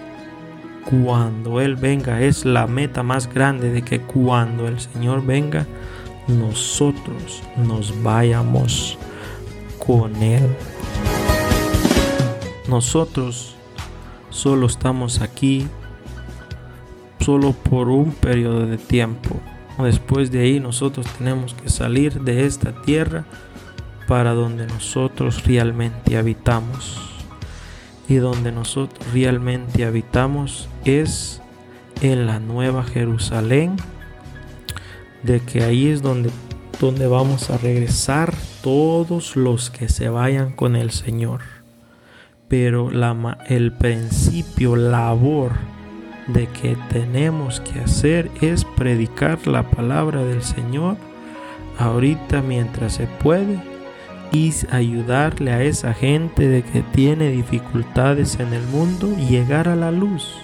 cuando 0.85 1.61
Él 1.61 1.77
venga 1.77 2.21
es 2.21 2.45
la 2.45 2.67
meta 2.67 3.03
más 3.03 3.33
grande 3.33 3.71
de 3.71 3.83
que 3.83 4.01
cuando 4.01 4.67
el 4.67 4.81
Señor 4.81 5.25
venga 5.25 5.67
nosotros 6.29 7.43
nos 7.57 8.03
vayamos 8.03 8.97
con 9.85 10.15
Él. 10.23 10.47
Nosotros 12.69 13.52
solo 14.33 14.67
estamos 14.67 15.21
aquí 15.21 15.69
solo 17.21 17.53
por 17.53 17.89
un 17.89 18.13
periodo 18.13 18.67
de 18.67 18.79
tiempo. 18.79 19.41
Después 19.79 20.31
de 20.31 20.41
ahí 20.41 20.61
nosotros 20.61 21.07
tenemos 21.19 21.55
que 21.55 21.69
salir 21.69 22.21
de 22.21 22.47
esta 22.47 22.83
tierra 22.83 23.25
para 24.09 24.33
donde 24.33 24.67
nosotros 24.67 25.45
realmente 25.45 26.17
habitamos. 26.17 27.01
Y 28.09 28.17
donde 28.17 28.53
nosotros 28.53 29.07
realmente 29.13 29.85
habitamos 29.85 30.69
es 30.85 31.41
en 32.01 32.27
la 32.27 32.41
nueva 32.41 32.83
Jerusalén, 32.83 33.77
de 35.23 35.41
que 35.41 35.63
ahí 35.63 35.89
es 35.89 36.03
donde, 36.03 36.31
donde 36.81 37.07
vamos 37.07 37.49
a 37.51 37.59
regresar 37.59 38.35
todos 38.63 39.37
los 39.37 39.71
que 39.71 39.89
se 39.89 40.09
vayan 40.09 40.53
con 40.53 40.75
el 40.75 40.91
Señor 40.91 41.52
pero 42.53 42.91
el 43.47 43.73
principio, 43.73 44.77
labor 44.77 45.53
de 46.27 46.49
que 46.49 46.77
tenemos 46.91 47.63
que 47.63 47.81
hacer 47.81 48.31
es 48.43 48.67
predicar 48.67 49.47
la 49.47 49.71
palabra 49.71 50.23
del 50.23 50.43
Señor 50.43 50.99
ahorita 51.79 52.43
mientras 52.43 52.93
se 52.93 53.07
puede 53.07 53.59
y 54.33 54.53
ayudarle 54.71 55.53
a 55.53 55.63
esa 55.63 55.95
gente 55.95 56.47
de 56.47 56.63
que 56.63 56.83
tiene 56.93 57.31
dificultades 57.31 58.39
en 58.39 58.53
el 58.53 58.67
mundo 58.67 59.09
llegar 59.17 59.67
a 59.67 59.75
la 59.75 59.91
luz 59.91 60.35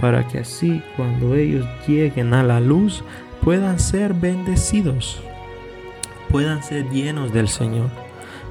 para 0.00 0.28
que 0.28 0.38
así 0.38 0.84
cuando 0.96 1.34
ellos 1.34 1.66
lleguen 1.88 2.32
a 2.32 2.44
la 2.44 2.60
luz 2.60 3.02
puedan 3.42 3.80
ser 3.80 4.14
bendecidos, 4.14 5.20
puedan 6.28 6.62
ser 6.62 6.88
llenos 6.90 7.32
del 7.32 7.48
Señor, 7.48 7.90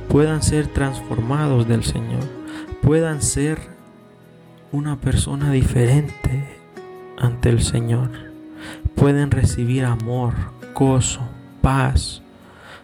puedan 0.10 0.44
ser 0.44 0.68
transformados 0.68 1.66
del 1.66 1.86
Señor 1.86 2.36
puedan 2.82 3.22
ser 3.22 3.60
una 4.72 5.00
persona 5.00 5.52
diferente 5.52 6.44
ante 7.18 7.50
el 7.50 7.62
Señor. 7.62 8.10
Pueden 8.96 9.32
recibir 9.32 9.86
amor, 9.86 10.34
gozo, 10.74 11.22
paz. 11.62 12.22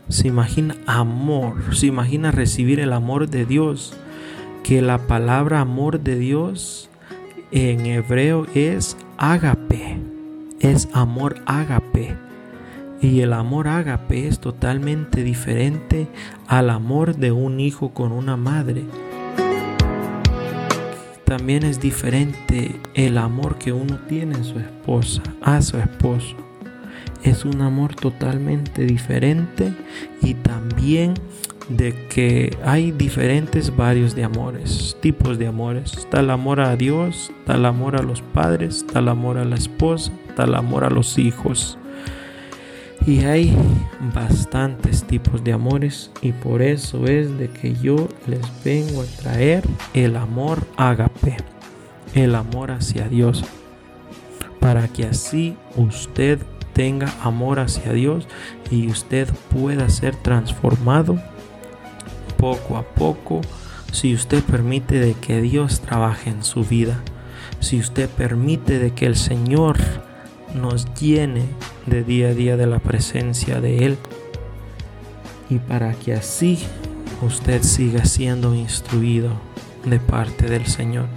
Se 0.09 0.27
imagina 0.27 0.75
amor, 0.85 1.75
se 1.75 1.87
imagina 1.87 2.31
recibir 2.31 2.79
el 2.79 2.93
amor 2.93 3.29
de 3.29 3.45
Dios. 3.45 3.93
Que 4.63 4.81
la 4.81 4.97
palabra 4.97 5.59
amor 5.59 5.99
de 6.01 6.15
Dios 6.15 6.89
en 7.51 7.85
hebreo 7.85 8.47
es 8.53 8.97
ágape, 9.17 9.99
es 10.59 10.87
amor 10.93 11.41
ágape. 11.45 12.15
Y 13.01 13.19
el 13.19 13.33
amor 13.33 13.67
ágape 13.67 14.27
es 14.27 14.39
totalmente 14.39 15.23
diferente 15.23 16.07
al 16.47 16.69
amor 16.69 17.17
de 17.17 17.33
un 17.33 17.59
hijo 17.59 17.93
con 17.93 18.13
una 18.13 18.37
madre 18.37 18.85
también 21.37 21.63
es 21.63 21.79
diferente 21.79 22.79
el 22.93 23.17
amor 23.17 23.57
que 23.57 23.73
uno 23.73 23.97
tiene 24.07 24.35
en 24.35 24.43
su 24.43 24.59
esposa, 24.59 25.23
a 25.41 25.63
su 25.63 25.79
esposo. 25.79 26.35
Es 27.23 27.43
un 27.43 27.59
amor 27.63 27.95
totalmente 27.95 28.85
diferente 28.85 29.73
y 30.21 30.35
también 30.35 31.15
de 31.69 32.07
que 32.07 32.55
hay 32.63 32.91
diferentes 32.91 33.75
varios 33.75 34.13
de 34.13 34.25
amores, 34.25 34.95
tipos 35.01 35.39
de 35.39 35.47
amores. 35.47 35.97
Está 35.97 36.19
el 36.19 36.29
amor 36.29 36.59
a 36.59 36.75
Dios, 36.75 37.31
está 37.39 37.55
el 37.55 37.65
amor 37.65 37.95
a 37.95 38.03
los 38.03 38.21
padres, 38.21 38.83
está 38.85 38.99
el 38.99 39.09
amor 39.09 39.39
a 39.39 39.43
la 39.43 39.55
esposa, 39.55 40.11
está 40.29 40.43
el 40.43 40.53
amor 40.53 40.83
a 40.83 40.91
los 40.91 41.17
hijos. 41.17 41.79
Y 43.05 43.25
hay 43.25 43.53
bastantes 44.13 45.03
tipos 45.03 45.43
de 45.43 45.51
amores 45.51 46.09
y 46.21 46.31
por 46.31 46.61
eso 46.61 47.05
es 47.05 47.37
de 47.37 47.49
que 47.49 47.75
yo 47.75 48.07
les 48.27 48.41
vengo 48.63 49.01
a 49.01 49.21
traer 49.21 49.63
el 49.93 50.15
amor 50.15 50.65
ágape, 50.77 51.35
el 52.15 52.33
amor 52.35 52.71
hacia 52.71 53.09
Dios, 53.09 53.43
para 54.61 54.87
que 54.87 55.05
así 55.05 55.57
usted 55.75 56.39
tenga 56.71 57.13
amor 57.21 57.59
hacia 57.59 57.91
Dios 57.91 58.25
y 58.71 58.87
usted 58.87 59.27
pueda 59.53 59.89
ser 59.89 60.15
transformado 60.15 61.19
poco 62.37 62.77
a 62.77 62.83
poco 62.83 63.41
si 63.91 64.13
usted 64.13 64.41
permite 64.43 64.99
de 64.99 65.13
que 65.13 65.41
Dios 65.41 65.81
trabaje 65.81 66.29
en 66.29 66.43
su 66.43 66.63
vida, 66.63 67.01
si 67.59 67.79
usted 67.79 68.09
permite 68.09 68.79
de 68.79 68.91
que 68.91 69.05
el 69.05 69.17
Señor 69.17 69.77
nos 70.53 70.85
llene 70.95 71.45
de 71.85 72.03
día 72.03 72.29
a 72.29 72.33
día 72.33 72.57
de 72.57 72.67
la 72.67 72.79
presencia 72.79 73.61
de 73.61 73.85
Él 73.85 73.97
y 75.49 75.59
para 75.59 75.93
que 75.93 76.13
así 76.13 76.59
usted 77.21 77.61
siga 77.63 78.05
siendo 78.05 78.55
instruido 78.55 79.31
de 79.85 79.99
parte 79.99 80.47
del 80.47 80.65
Señor. 80.65 81.07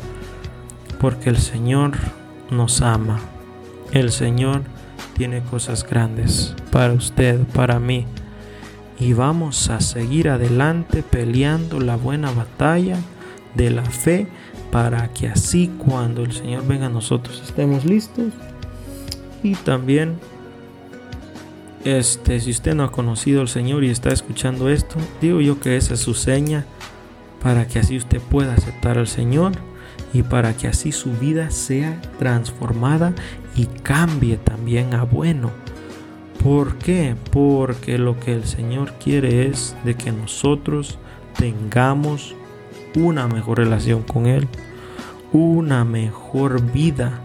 Porque 1.01 1.31
el 1.31 1.39
Señor 1.39 1.93
nos 2.51 2.83
ama. 2.83 3.21
El 3.93 4.11
Señor 4.11 4.63
tiene 5.17 5.43
cosas 5.43 5.87
grandes 5.89 6.55
para 6.71 6.93
usted, 6.93 7.41
para 7.55 7.79
mí. 7.79 8.07
Y 8.99 9.13
vamos 9.13 9.69
a 9.71 9.81
seguir 9.81 10.29
adelante 10.29 11.03
peleando 11.03 11.81
la 11.81 11.97
buena 11.97 12.31
batalla 12.31 12.97
de 13.55 13.71
la 13.71 13.85
fe 13.85 14.27
para 14.71 15.09
que 15.09 15.29
así 15.29 15.71
cuando 15.79 16.23
el 16.23 16.33
Señor 16.33 16.67
venga 16.67 16.87
a 16.87 16.91
nosotros 16.91 17.43
estemos 17.45 17.85
listos 17.85 18.33
y 19.47 19.55
también, 19.55 20.19
este, 21.85 22.41
si 22.41 22.51
usted 22.51 22.75
no 22.75 22.83
ha 22.83 22.91
conocido 22.91 23.41
al 23.41 23.49
Señor 23.49 23.85
y 23.85 23.91
está 23.91 24.11
escuchando 24.11 24.69
esto, 24.69 24.97
digo 25.21 25.41
yo 25.41 25.61
que 25.61 25.77
esa 25.77 25.95
es 25.95 26.01
su 26.01 26.15
seña 26.15 26.65
para 27.41 27.69
que 27.69 27.79
así 27.79 27.97
usted 27.97 28.21
pueda 28.21 28.55
aceptar 28.55 28.99
al 28.99 29.07
Señor 29.07 29.53
y 30.13 30.25
para 30.25 30.57
que 30.57 30.67
así 30.67 30.91
su 30.91 31.13
vida 31.13 31.51
sea 31.51 32.01
transformada 32.19 33.15
y 33.55 33.67
cambie 33.67 34.37
también 34.37 34.95
a 34.95 35.05
bueno. 35.05 35.53
¿Por 36.43 36.77
qué? 36.79 37.15
Porque 37.31 37.99
lo 37.99 38.19
que 38.19 38.35
el 38.35 38.45
Señor 38.45 38.95
quiere 38.95 39.47
es 39.47 39.77
de 39.85 39.95
que 39.95 40.11
nosotros 40.11 40.99
tengamos 41.39 42.35
una 42.97 43.29
mejor 43.29 43.59
relación 43.59 44.03
con 44.03 44.27
Él, 44.27 44.49
una 45.33 45.85
mejor 45.85 46.73
vida 46.73 47.23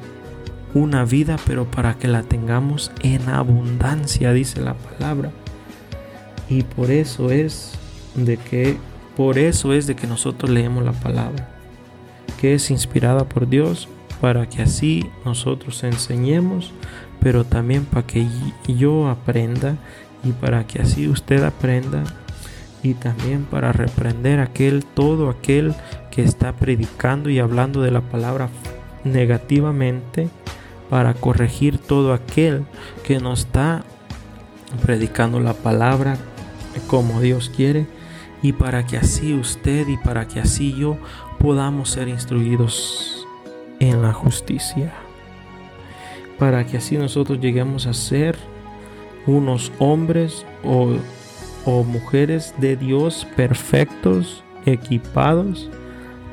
una 0.74 1.06
vida, 1.06 1.38
pero 1.46 1.66
para 1.66 1.96
que 1.96 2.08
la 2.08 2.24
tengamos 2.24 2.92
en 3.02 3.30
abundancia, 3.30 4.34
dice 4.34 4.62
la 4.62 4.74
palabra. 4.74 5.32
Y 6.50 6.64
por 6.64 6.92
eso 6.92 7.32
es 7.32 7.74
de 8.16 8.38
que 8.38 8.78
por 9.16 9.38
eso 9.38 9.74
es 9.74 9.88
de 9.88 9.96
que 9.96 10.08
nosotros 10.08 10.50
leemos 10.50 10.84
la 10.84 10.94
palabra, 10.94 11.50
que 12.40 12.54
es 12.54 12.72
inspirada 12.72 13.26
por 13.26 13.48
Dios 13.48 13.88
para 14.22 14.48
que 14.48 14.62
así 14.62 15.06
nosotros 15.26 15.84
enseñemos, 15.84 16.72
pero 17.20 17.44
también 17.44 17.86
para 17.86 18.06
que 18.06 18.28
yo 18.68 19.10
aprenda 19.10 19.78
y 20.24 20.32
para 20.32 20.66
que 20.66 20.82
así 20.82 21.08
usted 21.08 21.44
aprenda 21.44 22.04
y 22.84 22.94
también 22.94 23.46
para 23.46 23.72
reprender 23.72 24.40
aquel 24.40 24.86
todo 24.86 25.30
aquel 25.30 25.74
que 26.10 26.24
está 26.24 26.54
predicando 26.54 27.30
y 27.30 27.40
hablando 27.40 27.82
de 27.82 27.92
la 27.92 28.02
palabra 28.02 28.50
negativamente 29.04 30.30
para 30.92 31.14
corregir 31.14 31.78
todo 31.78 32.12
aquel 32.12 32.66
que 33.06 33.20
no 33.20 33.32
está 33.32 33.86
predicando 34.82 35.40
la 35.40 35.54
palabra 35.54 36.18
como 36.88 37.22
Dios 37.22 37.50
quiere 37.50 37.88
y 38.42 38.52
para 38.52 38.86
que 38.86 38.98
así 38.98 39.34
usted 39.34 39.88
y 39.88 39.96
para 39.96 40.28
que 40.28 40.42
así 40.42 40.76
yo 40.76 40.98
podamos 41.40 41.92
ser 41.92 42.10
instruidos 42.10 43.26
en 43.80 44.02
la 44.02 44.12
justicia. 44.12 44.92
Para 46.38 46.66
que 46.66 46.76
así 46.76 46.98
nosotros 46.98 47.40
lleguemos 47.40 47.88
a 47.88 47.94
ser 47.94 48.38
unos 49.28 49.72
hombres 49.80 50.46
o, 50.62 50.98
o 51.64 51.84
mujeres 51.86 52.54
de 52.58 52.76
Dios 52.76 53.26
perfectos, 53.38 54.44
equipados 54.66 55.70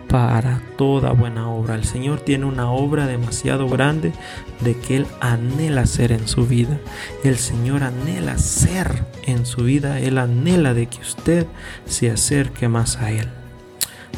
para 0.09 0.63
toda 0.77 1.13
buena 1.13 1.51
obra. 1.51 1.75
El 1.75 1.85
Señor 1.85 2.21
tiene 2.21 2.47
una 2.47 2.71
obra 2.71 3.07
demasiado 3.07 3.69
grande 3.69 4.13
de 4.61 4.75
que 4.77 4.97
Él 4.97 5.07
anhela 5.21 5.87
ser 5.87 6.13
en 6.13 6.27
su 6.27 6.47
vida. 6.47 6.79
El 7.25 7.37
Señor 7.37 7.83
anhela 7.83 8.39
ser 8.39 9.05
en 9.27 9.45
su 9.47 9.65
vida. 9.65 10.01
Él 10.01 10.19
anhela 10.19 10.75
de 10.75 10.87
que 10.87 11.01
usted 11.01 11.47
se 11.85 12.11
acerque 12.11 12.69
más 12.69 12.97
a 12.97 13.11
Él. 13.11 13.29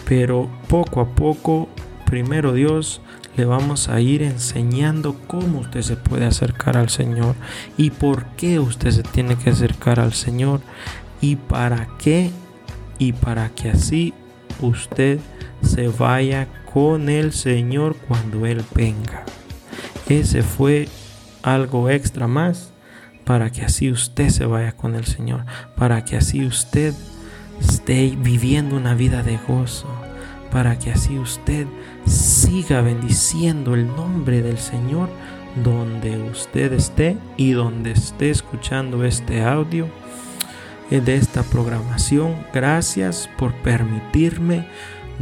Pero 0.08 0.48
poco 0.68 1.00
a 1.00 1.08
poco, 1.08 1.68
primero 2.06 2.52
Dios, 2.52 3.00
le 3.36 3.44
vamos 3.44 3.88
a 3.88 4.00
ir 4.00 4.22
enseñando 4.22 5.16
cómo 5.26 5.60
usted 5.60 5.82
se 5.82 5.96
puede 5.96 6.26
acercar 6.26 6.76
al 6.76 6.88
Señor 6.88 7.34
y 7.76 7.90
por 7.90 8.26
qué 8.36 8.60
usted 8.60 8.90
se 8.90 9.02
tiene 9.02 9.36
que 9.36 9.50
acercar 9.50 10.00
al 10.00 10.12
Señor 10.12 10.60
y 11.20 11.36
para 11.36 11.88
qué 11.98 12.30
y 12.98 13.12
para 13.12 13.48
que 13.50 13.70
así 13.70 14.12
usted 14.60 15.18
se 15.62 15.88
vaya 15.88 16.48
con 16.72 17.08
el 17.08 17.32
Señor 17.32 17.96
cuando 17.96 18.46
Él 18.46 18.64
venga. 18.74 19.24
Ese 20.08 20.42
fue 20.42 20.88
algo 21.42 21.90
extra 21.90 22.26
más 22.26 22.72
para 23.24 23.50
que 23.50 23.62
así 23.62 23.90
usted 23.90 24.28
se 24.30 24.44
vaya 24.44 24.72
con 24.72 24.94
el 24.94 25.04
Señor, 25.04 25.44
para 25.76 26.04
que 26.04 26.16
así 26.16 26.44
usted 26.44 26.94
esté 27.60 28.16
viviendo 28.18 28.76
una 28.76 28.94
vida 28.94 29.22
de 29.22 29.38
gozo, 29.46 29.88
para 30.50 30.78
que 30.78 30.90
así 30.90 31.18
usted 31.18 31.66
siga 32.06 32.80
bendiciendo 32.80 33.74
el 33.74 33.86
nombre 33.86 34.42
del 34.42 34.58
Señor 34.58 35.08
donde 35.62 36.18
usted 36.30 36.72
esté 36.72 37.16
y 37.36 37.52
donde 37.52 37.92
esté 37.92 38.30
escuchando 38.30 39.04
este 39.04 39.42
audio 39.42 39.88
de 40.90 41.14
esta 41.14 41.42
programación. 41.44 42.34
Gracias 42.52 43.28
por 43.38 43.52
permitirme 43.54 44.66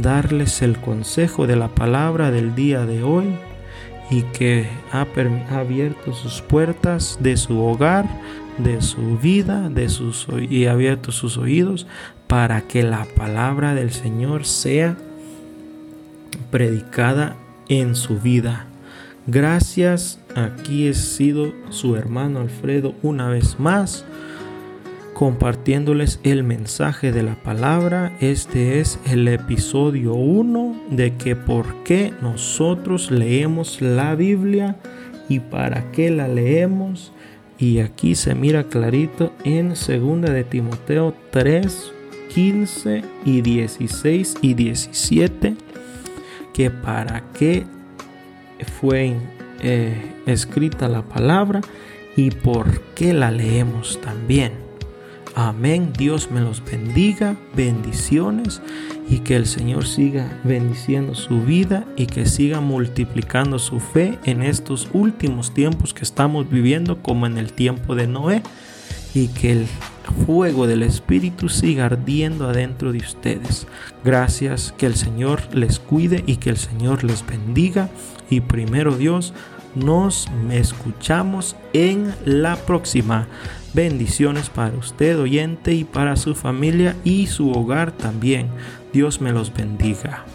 darles 0.01 0.61
el 0.61 0.77
consejo 0.77 1.45
de 1.45 1.55
la 1.55 1.67
palabra 1.67 2.31
del 2.31 2.55
día 2.55 2.85
de 2.85 3.03
hoy 3.03 3.25
y 4.09 4.23
que 4.23 4.67
ha, 4.91 5.05
abierto 5.51 6.13
sus 6.13 6.41
puertas 6.41 7.17
de 7.19 7.37
su 7.37 7.61
hogar, 7.63 8.05
de 8.57 8.81
su 8.81 9.17
vida, 9.17 9.69
de 9.69 9.89
sus 9.89 10.27
y 10.49 10.65
ha 10.65 10.71
abierto 10.71 11.11
sus 11.11 11.37
oídos 11.37 11.85
para 12.27 12.61
que 12.61 12.83
la 12.83 13.05
palabra 13.15 13.75
del 13.75 13.91
Señor 13.91 14.45
sea 14.45 14.97
predicada 16.51 17.35
en 17.67 17.95
su 17.95 18.19
vida. 18.19 18.65
Gracias, 19.27 20.19
aquí 20.35 20.87
he 20.87 20.93
sido 20.93 21.53
su 21.69 21.95
hermano 21.95 22.39
Alfredo 22.39 22.95
una 23.03 23.29
vez 23.29 23.59
más 23.59 24.05
compartiéndoles 25.19 26.21
el 26.23 26.45
mensaje 26.45 27.11
de 27.11 27.23
la 27.23 27.35
palabra. 27.35 28.15
Este 28.21 28.79
es 28.79 29.01
el 29.05 29.27
episodio 29.27 30.13
1 30.13 30.83
de 30.91 31.17
que 31.17 31.35
por 31.35 31.83
qué 31.83 32.13
nosotros 32.21 33.11
leemos 33.11 33.81
la 33.81 34.15
Biblia 34.15 34.77
y 35.27 35.41
para 35.41 35.91
qué 35.91 36.09
la 36.09 36.29
leemos. 36.29 37.11
Y 37.57 37.79
aquí 37.79 38.15
se 38.15 38.33
mira 38.33 38.63
clarito 38.63 39.33
en 39.43 39.71
2 39.71 40.21
de 40.21 40.45
Timoteo 40.45 41.13
3, 41.31 41.91
15 42.33 43.03
y 43.25 43.41
16 43.41 44.35
y 44.41 44.53
17 44.53 45.57
que 46.53 46.71
para 46.71 47.25
qué 47.33 47.65
fue 48.79 49.17
eh, 49.61 50.13
escrita 50.25 50.87
la 50.87 51.01
palabra 51.01 51.59
y 52.15 52.31
por 52.31 52.79
qué 52.95 53.11
la 53.11 53.31
leemos 53.31 53.99
también. 53.99 54.68
Amén. 55.39 55.93
Dios 55.97 56.31
me 56.31 56.41
los 56.41 56.61
bendiga. 56.65 57.37
Bendiciones. 57.55 58.61
Y 59.09 59.19
que 59.19 59.37
el 59.37 59.45
Señor 59.45 59.87
siga 59.87 60.37
bendiciendo 60.43 61.15
su 61.15 61.41
vida 61.41 61.85
y 61.95 62.07
que 62.07 62.25
siga 62.25 62.59
multiplicando 62.59 63.57
su 63.57 63.79
fe 63.79 64.19
en 64.25 64.43
estos 64.43 64.89
últimos 64.91 65.53
tiempos 65.53 65.93
que 65.93 66.03
estamos 66.03 66.49
viviendo 66.49 67.01
como 67.01 67.25
en 67.25 67.37
el 67.37 67.53
tiempo 67.53 67.95
de 67.95 68.05
Noé. 68.05 68.43
Y 69.13 69.29
que 69.29 69.53
el 69.53 69.67
fuego 70.25 70.67
del 70.67 70.83
Espíritu 70.83 71.47
siga 71.47 71.85
ardiendo 71.85 72.49
adentro 72.49 72.91
de 72.91 72.97
ustedes. 72.97 73.65
Gracias, 74.03 74.73
que 74.77 74.87
el 74.87 74.95
Señor 74.95 75.55
les 75.55 75.79
cuide 75.79 76.21
y 76.27 76.35
que 76.35 76.49
el 76.49 76.57
Señor 76.57 77.05
les 77.05 77.25
bendiga. 77.25 77.89
Y 78.29 78.41
primero 78.41 78.97
Dios, 78.97 79.33
nos 79.73 80.27
escuchamos 80.51 81.55
en 81.71 82.13
la 82.25 82.57
próxima. 82.57 83.27
Bendiciones 83.73 84.49
para 84.49 84.75
usted, 84.77 85.19
oyente, 85.19 85.73
y 85.73 85.83
para 85.83 86.15
su 86.15 86.33
familia 86.33 86.95
y 87.03 87.27
su 87.27 87.51
hogar 87.51 87.91
también. 87.91 88.47
Dios 88.93 89.21
me 89.21 89.31
los 89.31 89.53
bendiga. 89.53 90.25